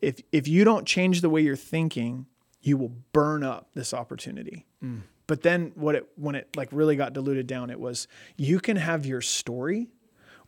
[0.04, 2.26] if if you don't change the way you're thinking,
[2.60, 4.66] you will burn up this opportunity.
[4.82, 5.02] Mm.
[5.26, 8.76] But then what it when it like really got diluted down, it was you can
[8.76, 9.88] have your story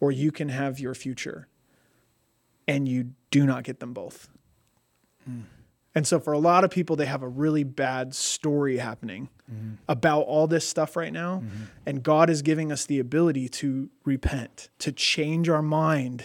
[0.01, 1.49] or you can have your future.
[2.69, 4.29] And you do not get them both.
[5.31, 5.45] Mm.
[5.97, 9.77] And so for a lot of people, they have a really bad story happening mm-hmm.
[9.89, 11.37] about all this stuff right now.
[11.37, 11.65] Mm-hmm.
[11.87, 16.25] And God is giving us the ability to repent, to change our mind.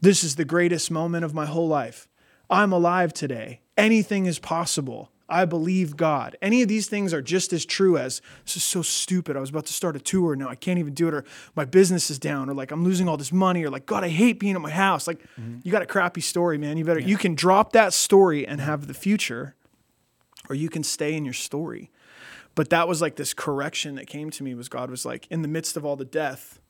[0.00, 2.08] This is the greatest moment of my whole life.
[2.50, 3.60] I'm alive today.
[3.76, 5.10] Anything is possible.
[5.28, 6.36] I believe God.
[6.42, 9.36] Any of these things are just as true as this is so stupid.
[9.36, 10.36] I was about to start a tour.
[10.36, 11.14] No, I can't even do it.
[11.14, 11.24] Or
[11.56, 12.50] my business is down.
[12.50, 13.64] Or like I'm losing all this money.
[13.64, 15.06] Or like, God, I hate being at my house.
[15.06, 15.58] Like, mm-hmm.
[15.62, 16.76] you got a crappy story, man.
[16.76, 19.54] You better, you can drop that story and have the future,
[20.50, 21.90] or you can stay in your story.
[22.54, 25.42] But that was like this correction that came to me was God was like, in
[25.42, 26.60] the midst of all the death,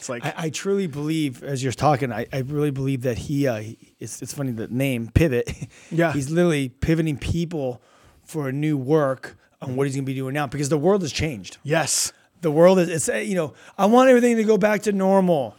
[0.00, 3.46] it's like, I, I truly believe, as you're talking, I, I really believe that he,
[3.46, 5.52] uh, he it's, it's funny the name pivot.
[5.92, 6.12] Yeah.
[6.12, 7.82] he's literally pivoting people
[8.22, 11.02] for a new work on what he's going to be doing now because the world
[11.02, 11.58] has changed.
[11.62, 12.12] yes.
[12.40, 15.54] The world is, it's, you know, I want everything to go back to normal.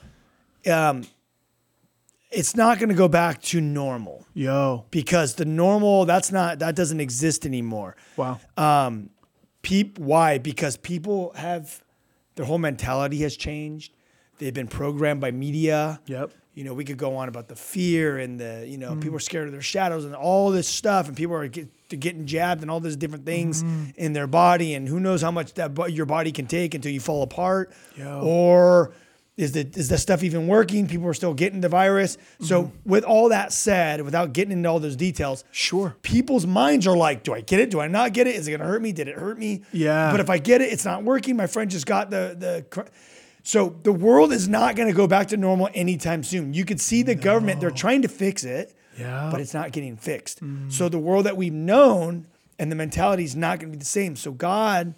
[0.65, 1.03] Um,
[2.31, 4.85] it's not going to go back to normal Yo.
[4.89, 7.95] because the normal, that's not, that doesn't exist anymore.
[8.17, 8.39] Wow.
[8.57, 9.11] Um,
[9.61, 10.39] peep, why?
[10.39, 11.83] Because people have
[12.35, 13.93] their whole mentality has changed.
[14.41, 16.01] They've been programmed by media.
[16.07, 16.31] Yep.
[16.55, 19.19] You know, we could go on about the fear and the, you know, people are
[19.19, 19.21] mm.
[19.21, 22.71] scared of their shadows and all this stuff, and people are get, getting jabbed and
[22.71, 23.91] all these different things mm-hmm.
[23.97, 26.99] in their body, and who knows how much that your body can take until you
[26.99, 28.21] fall apart, Yo.
[28.23, 28.93] or
[29.37, 30.87] is the is the stuff even working?
[30.87, 32.17] People are still getting the virus.
[32.41, 32.89] So, mm-hmm.
[32.89, 35.95] with all that said, without getting into all those details, Sure.
[36.01, 37.69] people's minds are like, do I get it?
[37.69, 38.35] Do I not get it?
[38.35, 38.91] Is it going to hurt me?
[38.91, 39.61] Did it hurt me?
[39.71, 40.11] Yeah.
[40.11, 41.37] But if I get it, it's not working.
[41.37, 42.89] My friend just got the the.
[43.43, 46.53] So the world is not going to go back to normal anytime soon.
[46.53, 49.29] You could see the government; they're trying to fix it, Yeah.
[49.31, 50.41] but it's not getting fixed.
[50.69, 52.27] So the world that we've known
[52.59, 54.15] and the mentality is not going to be the same.
[54.15, 54.93] So God,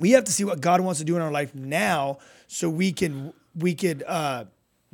[0.00, 2.92] we have to see what God wants to do in our life now, so we
[2.92, 4.44] can we could uh,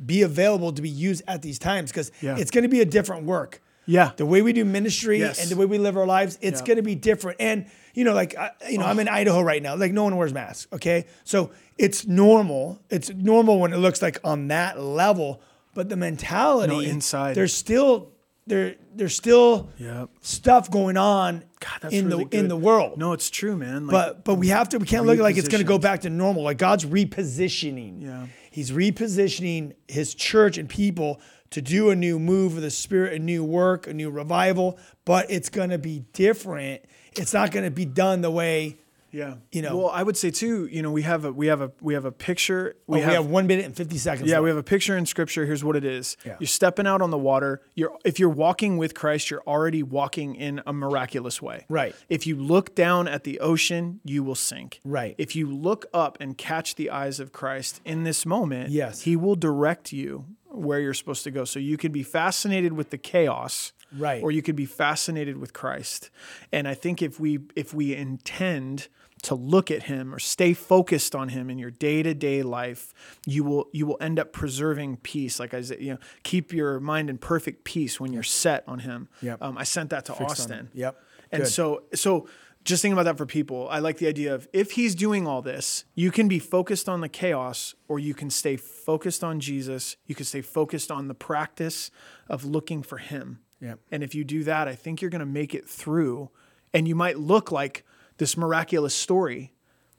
[0.05, 2.37] be available to be used at these times because Yeah.
[2.37, 4.11] it's going to be a different work Yeah.
[4.17, 5.41] the way we do ministry Yes.
[5.41, 6.67] and the way we live our lives, it's Yeah.
[6.67, 7.37] going to be different.
[7.39, 7.65] And
[7.99, 9.75] you know, like I, you know, I'm in Idaho right now.
[9.75, 10.67] Like no one wears masks.
[10.73, 12.79] Okay, so it's normal.
[12.89, 15.41] It's normal when it looks like on that level,
[15.73, 17.35] but the mentality No, inside.
[17.35, 18.11] there's still
[18.47, 20.09] there there's still Yep.
[20.21, 22.97] stuff going on God, that's in really the in the world.
[22.97, 23.85] No, it's true, man.
[23.87, 26.01] Like, But but we have to we can't look like it's going to go back
[26.01, 26.43] to normal.
[26.43, 28.01] Like God's repositioning.
[28.01, 28.25] Yeah.
[28.51, 31.19] He's repositioning his church and people
[31.51, 35.29] to do a new move of the spirit, a new work, a new revival, but
[35.29, 36.81] it's going to be different.
[37.15, 38.77] It's not going to be done the way
[39.11, 39.35] Yeah.
[39.51, 40.67] You know- Well, I would say too.
[40.67, 42.75] You know, we have a we have a we have a picture.
[42.87, 44.29] Oh, We, have, one minute and 50 seconds.
[44.29, 44.43] Yeah, left.
[44.43, 45.47] we have a picture in scripture.
[45.47, 46.15] Here's what it is.
[46.23, 46.35] Yeah.
[46.39, 47.61] You're stepping out on the water.
[47.73, 51.65] You're if you're walking with Christ, you're already walking in a miraculous way.
[51.69, 51.95] Right.
[52.07, 54.79] If you look down at the ocean, you will sink.
[54.85, 55.15] Right.
[55.17, 59.01] If you look up and catch the eyes of Christ in this moment, Yes.
[59.01, 61.45] he will direct you where you're supposed to go.
[61.45, 63.73] So you can be fascinated with the chaos.
[63.97, 64.21] Right.
[64.21, 66.09] Or you could be fascinated with Christ.
[66.51, 68.87] And I think if we if we intend
[69.23, 72.93] to look at him or stay focused on him in your day-to-day life,
[73.25, 75.39] you will you will end up preserving peace.
[75.39, 78.79] Like I said, you know, keep your mind in perfect peace when you're set on
[78.79, 79.09] him.
[79.21, 79.41] Yep.
[79.41, 80.69] Um, I sent that to on Austin.
[80.73, 81.01] Yep.
[81.31, 81.49] And Good.
[81.49, 82.27] so so
[82.65, 85.41] just thinking about that for people, I like the idea of if he's doing all
[85.41, 89.95] this, you can be focused on the chaos or you can stay focused on Jesus.
[90.05, 91.89] You can stay focused on the practice
[92.27, 93.39] of looking for him.
[93.61, 93.79] Yep.
[93.91, 96.29] And if you do that, I think you're going to make it through
[96.73, 97.83] and you might look like
[98.17, 99.53] this miraculous story,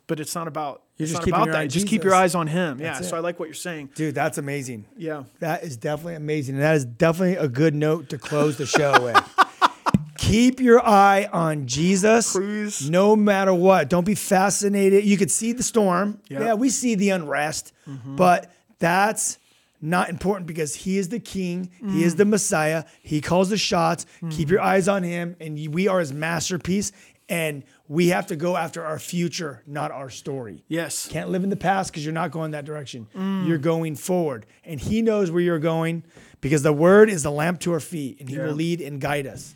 [0.06, 1.66] but it's not about You're just not keeping about your that.
[1.68, 2.80] Just keep your eyes on him.
[2.80, 2.94] yeah.
[2.94, 3.16] That's So.
[3.16, 3.90] I like what you're saying.
[3.94, 4.86] Dude, that's amazing.
[4.96, 5.24] Yeah.
[5.40, 6.54] That is definitely amazing.
[6.56, 9.36] And that is definitely a good note to close the show with.
[10.18, 12.88] Keep your eye on Jesus Please.
[12.88, 13.88] no matter what.
[13.88, 15.04] Don't be fascinated.
[15.04, 16.20] You could see the storm.
[16.28, 16.38] Yep.
[16.38, 16.46] Mm-hmm.
[16.48, 17.72] Yeah, we see the unrest,
[18.04, 19.38] but that's
[19.80, 21.70] not important because he is the king.
[21.80, 22.02] He Mm.
[22.02, 22.84] is the Messiah.
[23.02, 24.06] He calls the shots.
[24.30, 26.92] Keep your eyes on him, and we are his masterpiece.
[27.28, 30.64] And we have to go after our future, not our story.
[30.66, 31.06] Yes.
[31.08, 33.06] Can't live in the past because you're not going that direction.
[33.16, 33.46] Mm.
[33.46, 34.46] You're going forward.
[34.64, 36.02] And he knows where you're going
[36.40, 38.46] because the word is the lamp to our feet and he Yeah.
[38.46, 39.54] will lead and guide us.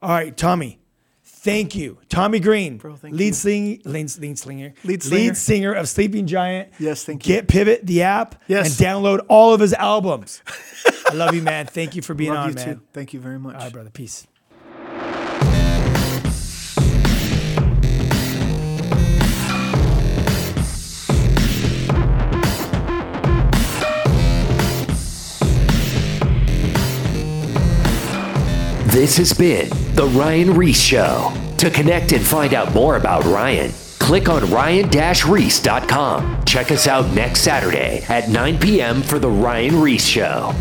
[0.00, 0.78] All right, Tommy.
[1.42, 1.98] Thank you.
[2.10, 3.32] Tommy Green, Bro, lead, you.
[3.32, 5.24] sling, lead, lead, slinger, Lead slinger.
[5.28, 6.68] lead singer of Sleeping Giant.
[6.78, 7.34] Yes, thank you.
[7.34, 8.78] Get Pivot, the app, Yes.
[8.78, 10.42] and download all of his albums.
[11.08, 11.66] I love you, man.
[11.66, 12.74] Thank you for being Love on, you man.
[12.76, 12.80] too.
[12.92, 13.54] Thank you very much.
[13.54, 13.88] All right, brother.
[13.90, 14.26] Peace.
[28.90, 31.32] This has been The Ryan Ries Show.
[31.58, 36.44] To connect and find out more about Ryan, click on ryan-reese.com.
[36.44, 39.00] Check us out next Saturday at 9 p.m.
[39.00, 40.56] for The Ryan Ries Show.